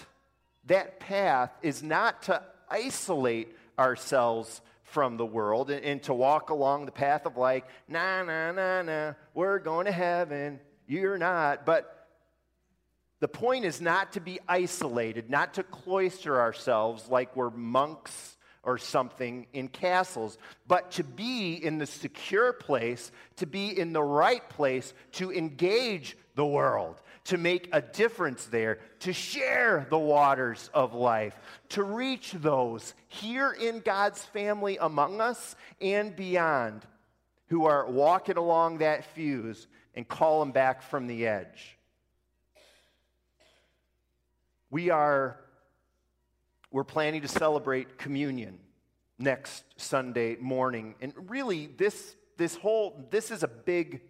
that 0.67 0.99
path 0.99 1.51
is 1.61 1.83
not 1.83 2.23
to 2.23 2.41
isolate 2.69 3.55
ourselves 3.77 4.61
from 4.83 5.17
the 5.17 5.25
world 5.25 5.69
and, 5.69 5.83
and, 5.83 6.03
to 6.03 6.13
walk 6.13 6.49
along 6.49 6.85
the 6.85 6.91
path 6.91 7.25
of 7.25 7.35
like, 7.35 7.65
nah, 7.87 8.23
nah, 8.23 8.51
nah, 8.51 8.81
nah, 8.81 9.13
we're 9.33 9.59
going 9.59 9.85
to 9.85 9.91
heaven. 9.91 10.59
You're 10.87 11.17
not. 11.17 11.65
But 11.65 12.07
the 13.19 13.27
point 13.27 13.65
is 13.65 13.81
not 13.81 14.13
to 14.13 14.21
be 14.21 14.39
isolated, 14.47 15.29
not 15.29 15.55
to 15.55 15.63
cloister 15.63 16.39
ourselves 16.39 17.09
like 17.09 17.35
we're 17.35 17.49
monks 17.49 18.36
or 18.67 18.77
something 18.77 19.47
in 19.53 19.69
castles, 19.69 20.37
but 20.67 20.91
to 20.91 21.03
be 21.03 21.53
in 21.53 21.77
the 21.77 21.85
secure 21.85 22.51
place, 22.51 23.13
to 23.37 23.47
be 23.47 23.69
in 23.69 23.93
the 23.93 24.03
right 24.03 24.47
place, 24.49 24.93
to 25.13 25.31
engage 25.31 26.17
the 26.35 26.45
world, 26.45 27.01
to 27.23 27.37
make 27.37 27.69
a 27.71 27.81
difference 27.81 28.45
there, 28.47 28.79
to 28.99 29.13
share 29.13 29.87
the 29.89 29.97
waters 29.97 30.69
of 30.73 30.93
life, 30.93 31.33
to 31.69 31.81
reach 31.81 32.33
those 32.33 32.93
here 33.07 33.53
in 33.53 33.79
God's 33.79 34.21
family 34.25 34.77
among 34.81 35.21
us 35.21 35.55
and 35.79 36.13
beyond 36.13 36.85
who 37.47 37.65
are 37.65 37.89
walking 37.89 38.35
along 38.35 38.79
that 38.79 39.05
fuse 39.15 39.65
and 39.95 40.05
call 40.05 40.41
them 40.41 40.51
back 40.51 40.81
from 40.81 41.07
the 41.07 41.25
edge. 41.25 41.77
We 44.69 44.89
are 44.89 45.39
we're 46.77 46.83
planning 46.83 47.23
to 47.23 47.27
celebrate 47.27 47.97
communion 47.97 48.59
next 49.17 49.63
Sunday 49.77 50.35
morning. 50.35 50.93
And 51.01 51.11
really, 51.27 51.65
this, 51.65 52.15
this 52.37 52.55
whole, 52.55 53.07
this 53.09 53.31
is 53.31 53.41
a 53.41 53.47
big 53.47 54.01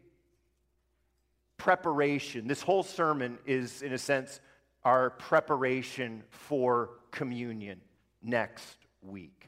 preparation. 1.55 2.45
This 2.45 2.61
whole 2.61 2.83
sermon 2.83 3.37
is, 3.45 3.81
in 3.81 3.93
a 3.93 3.97
sense, 3.97 4.41
our 4.83 5.11
preparation 5.11 6.23
for 6.29 6.89
communion 7.09 7.79
next 8.21 8.75
week. 9.01 9.47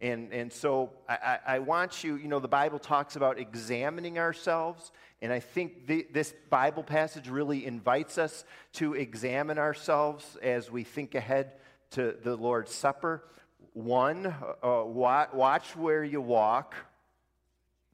And, 0.00 0.32
and 0.32 0.52
so 0.52 0.92
I, 1.08 1.40
I 1.44 1.58
want 1.58 2.04
you, 2.04 2.14
you 2.14 2.28
know, 2.28 2.38
the 2.38 2.46
Bible 2.46 2.78
talks 2.78 3.16
about 3.16 3.40
examining 3.40 4.16
ourselves, 4.16 4.92
and 5.20 5.32
I 5.32 5.40
think 5.40 5.88
the, 5.88 6.06
this 6.12 6.32
Bible 6.50 6.84
passage 6.84 7.28
really 7.28 7.66
invites 7.66 8.16
us 8.16 8.44
to 8.74 8.94
examine 8.94 9.58
ourselves 9.58 10.36
as 10.40 10.70
we 10.70 10.84
think 10.84 11.16
ahead 11.16 11.54
to 11.90 12.14
the 12.22 12.36
Lord's 12.36 12.72
Supper. 12.72 13.24
One, 13.72 14.26
uh, 14.62 14.82
watch 14.84 15.76
where 15.76 16.04
you 16.04 16.20
walk. 16.20 16.74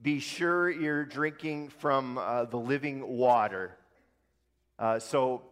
Be 0.02 0.20
sure 0.20 0.70
you're 0.70 1.04
drinking 1.04 1.70
from 1.70 2.18
uh, 2.18 2.44
the 2.44 2.58
living 2.58 3.06
water. 3.06 3.76
Uh, 4.78 4.98
so, 4.98 5.42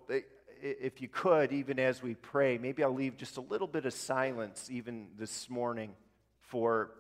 if 0.63 1.01
you 1.01 1.09
could, 1.09 1.53
even 1.53 1.79
as 1.79 2.03
we 2.03 2.15
pray, 2.15 2.59
maybe 2.59 2.83
I'll 2.83 2.95
leave 2.95 3.17
just 3.17 3.39
a 3.39 3.41
little 3.41 3.67
bit 3.67 3.87
of 3.87 3.95
silence 3.95 4.69
even 4.71 5.09
this 5.19 5.49
morning 5.49 5.95
for 6.41 6.91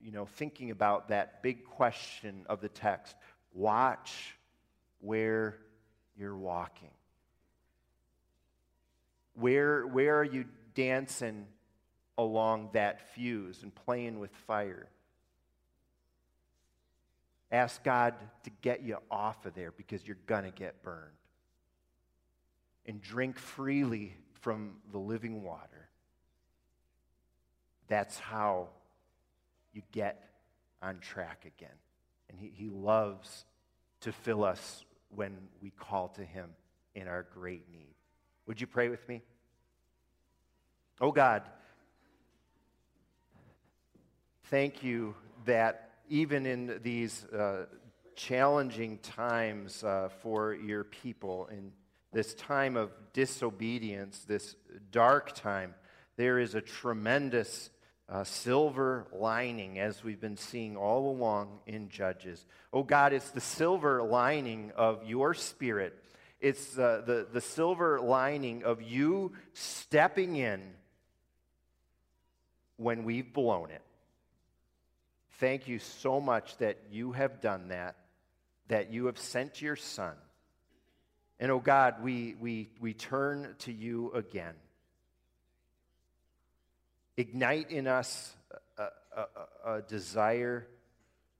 you 0.00 0.12
know 0.12 0.24
thinking 0.24 0.70
about 0.70 1.08
that 1.08 1.42
big 1.42 1.64
question 1.64 2.46
of 2.48 2.60
the 2.60 2.68
text. 2.68 3.14
Watch 3.52 4.36
where 5.00 5.56
you're 6.16 6.36
walking. 6.36 6.95
Where, 9.36 9.86
where 9.86 10.18
are 10.18 10.24
you 10.24 10.46
dancing 10.74 11.46
along 12.18 12.70
that 12.72 13.14
fuse 13.14 13.62
and 13.62 13.74
playing 13.74 14.18
with 14.18 14.30
fire. 14.46 14.88
Ask 17.52 17.82
God 17.84 18.14
to 18.44 18.50
get 18.62 18.82
you 18.82 18.98
off 19.10 19.44
of 19.46 19.54
there 19.54 19.70
because 19.70 20.06
you're 20.06 20.16
going 20.26 20.44
to 20.44 20.50
get 20.50 20.82
burned. 20.82 21.12
And 22.86 23.00
drink 23.00 23.38
freely 23.38 24.14
from 24.40 24.76
the 24.92 24.98
living 24.98 25.42
water. 25.42 25.88
That's 27.88 28.18
how 28.18 28.68
you 29.72 29.82
get 29.92 30.28
on 30.82 30.98
track 30.98 31.44
again. 31.44 31.68
And 32.30 32.38
he, 32.38 32.52
he 32.54 32.68
loves 32.68 33.44
to 34.00 34.12
fill 34.12 34.44
us 34.44 34.84
when 35.14 35.36
we 35.60 35.70
call 35.70 36.08
to 36.08 36.24
him 36.24 36.50
in 36.94 37.08
our 37.08 37.26
great 37.34 37.70
need. 37.70 37.95
Would 38.46 38.60
you 38.60 38.66
pray 38.66 38.88
with 38.88 39.06
me? 39.08 39.22
Oh 41.00 41.12
God, 41.12 41.42
thank 44.44 44.82
you 44.82 45.14
that 45.44 45.90
even 46.08 46.46
in 46.46 46.80
these 46.82 47.24
uh, 47.26 47.66
challenging 48.14 48.98
times 48.98 49.82
uh, 49.82 50.08
for 50.20 50.54
your 50.54 50.84
people, 50.84 51.48
in 51.50 51.72
this 52.12 52.34
time 52.34 52.76
of 52.76 52.90
disobedience, 53.12 54.24
this 54.26 54.54
dark 54.90 55.34
time, 55.34 55.74
there 56.16 56.38
is 56.38 56.54
a 56.54 56.60
tremendous 56.60 57.70
uh, 58.08 58.22
silver 58.22 59.06
lining, 59.12 59.80
as 59.80 60.04
we've 60.04 60.20
been 60.20 60.36
seeing 60.36 60.76
all 60.76 61.10
along 61.10 61.58
in 61.66 61.88
Judges. 61.88 62.46
Oh 62.72 62.84
God, 62.84 63.12
it's 63.12 63.30
the 63.30 63.40
silver 63.40 64.02
lining 64.02 64.72
of 64.76 65.04
your 65.04 65.34
spirit. 65.34 66.00
It's 66.40 66.78
uh, 66.78 67.02
the, 67.06 67.26
the 67.32 67.40
silver 67.40 68.00
lining 68.00 68.64
of 68.64 68.82
you 68.82 69.32
stepping 69.54 70.36
in 70.36 70.62
when 72.76 73.04
we've 73.04 73.32
blown 73.32 73.70
it. 73.70 73.82
Thank 75.38 75.68
you 75.68 75.78
so 75.78 76.20
much 76.20 76.56
that 76.58 76.78
you 76.90 77.12
have 77.12 77.40
done 77.40 77.68
that, 77.68 77.96
that 78.68 78.92
you 78.92 79.06
have 79.06 79.18
sent 79.18 79.60
your 79.60 79.76
Son. 79.76 80.14
And 81.38 81.50
oh 81.50 81.58
God, 81.60 82.02
we, 82.02 82.34
we, 82.40 82.70
we 82.80 82.94
turn 82.94 83.54
to 83.60 83.72
you 83.72 84.12
again. 84.12 84.54
Ignite 87.16 87.70
in 87.70 87.86
us 87.86 88.34
a, 88.78 88.88
a, 89.16 89.76
a 89.76 89.82
desire 89.82 90.66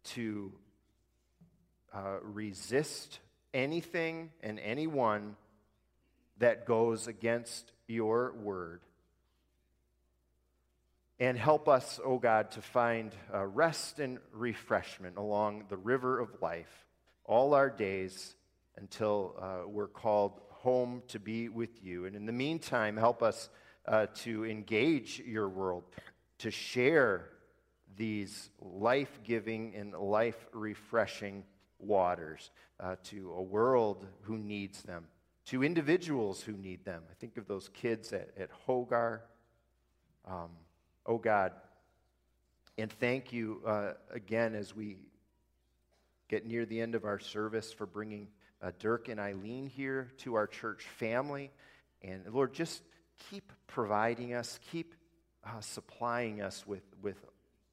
to 0.05 0.53
uh, 1.95 2.17
resist 2.23 3.21
anything 3.57 4.31
and 4.43 4.61
anyone 4.61 5.35
that 6.39 6.67
goes 6.67 7.07
against 7.09 7.73
your 7.89 8.35
word. 8.35 8.83
And 11.19 11.39
help 11.39 11.67
us, 11.67 11.99
O 12.05 12.13
oh 12.13 12.19
God, 12.19 12.51
to 12.53 12.61
find 12.61 13.15
uh, 13.33 13.47
rest 13.47 13.99
and 13.99 14.19
refreshment 14.33 15.17
along 15.17 15.65
the 15.71 15.79
river 15.79 16.21
of 16.21 16.29
life 16.43 16.85
all 17.25 17.55
our 17.55 17.71
days 17.71 18.35
until 18.77 19.35
uh, 19.41 19.67
we're 19.67 19.89
called 19.89 20.39
home 20.51 21.03
to 21.09 21.19
be 21.19 21.49
with 21.49 21.83
you. 21.83 22.05
And 22.05 22.15
in 22.15 22.27
the 22.27 22.33
meantime, 22.33 22.99
help 22.99 23.23
us 23.23 23.49
uh, 23.89 24.07
to 24.17 24.45
engage 24.45 25.19
your 25.21 25.49
world, 25.49 25.85
to 26.41 26.51
share 26.51 27.31
these 27.97 28.51
life 28.61 29.21
giving 29.25 29.75
and 29.75 29.95
life 29.95 30.47
refreshing 30.53 31.45
waters 31.79 32.51
uh, 32.81 32.97
to 33.05 33.33
a 33.37 33.43
world 33.43 34.07
who 34.23 34.39
needs 34.39 34.83
them, 34.83 35.07
to 35.47 35.63
individuals 35.63 36.43
who 36.43 36.53
need 36.53 36.85
them. 36.85 37.03
I 37.11 37.15
think 37.15 37.37
of 37.37 37.47
those 37.47 37.69
kids 37.69 38.13
at, 38.13 38.31
at 38.39 38.51
Hogar. 38.67 39.21
Um, 40.27 40.51
oh 41.05 41.19
God, 41.19 41.53
and 42.79 42.91
thank 42.93 43.33
you 43.33 43.63
uh, 43.67 43.93
again 44.11 44.55
as 44.55 44.75
we 44.75 44.99
get 46.29 46.47
near 46.47 46.67
the 46.67 46.81
end 46.81 46.95
of 46.95 47.05
our 47.05 47.19
service 47.19 47.73
for 47.73 47.87
bringing 47.87 48.29
uh, 48.61 48.73
Dirk 48.79 49.09
and 49.09 49.21
Eileen 49.21 49.67
here 49.67 50.13
to 50.19 50.35
our 50.35 50.47
church 50.47 50.83
family. 50.99 51.53
And 52.03 52.23
Lord, 52.33 52.53
just 52.53 52.83
keep 53.31 53.53
providing 53.67 54.35
us, 54.35 54.59
keep 54.73 54.95
uh, 55.45 55.61
supplying 55.61 56.43
us 56.43 56.67
with, 56.67 56.83
with 57.03 57.17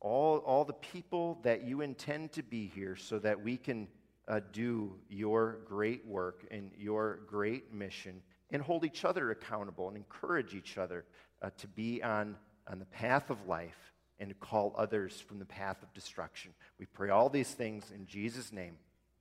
all, 0.04 0.38
all 0.40 0.66
the 0.66 0.74
people 0.74 1.40
that 1.44 1.64
you 1.64 1.82
intend 1.82 2.34
to 2.34 2.44
be 2.44 2.68
here 2.76 2.96
so 2.96 3.18
that 3.20 3.42
we 3.42 3.58
can 3.58 3.88
uh, 4.28 4.42
do 4.52 4.94
your 5.10 5.60
great 5.66 6.06
work 6.06 6.46
and 6.52 6.70
your 6.78 7.22
great 7.26 7.74
mission 7.74 8.22
and 8.52 8.62
hold 8.62 8.86
each 8.86 9.06
other 9.06 9.32
accountable 9.32 9.88
and 9.88 9.98
encourage 9.98 10.54
each 10.54 10.78
other 10.78 11.06
uh, 11.42 11.50
to 11.58 11.68
be 11.68 12.04
on, 12.04 12.36
on 12.70 12.80
the 12.80 12.86
path 12.86 13.30
of 13.30 13.48
life 13.48 13.94
and 14.20 14.30
to 14.30 14.36
call 14.36 14.76
others 14.78 15.20
from 15.20 15.40
the 15.40 15.46
path 15.46 15.82
of 15.82 15.94
destruction. 15.94 16.52
We 16.78 16.86
pray 16.86 17.10
all 17.10 17.30
these 17.30 17.52
things 17.52 17.92
in 17.94 18.06
Jesus' 18.06 18.52
name. 18.52 18.76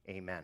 Amen. 0.08 0.42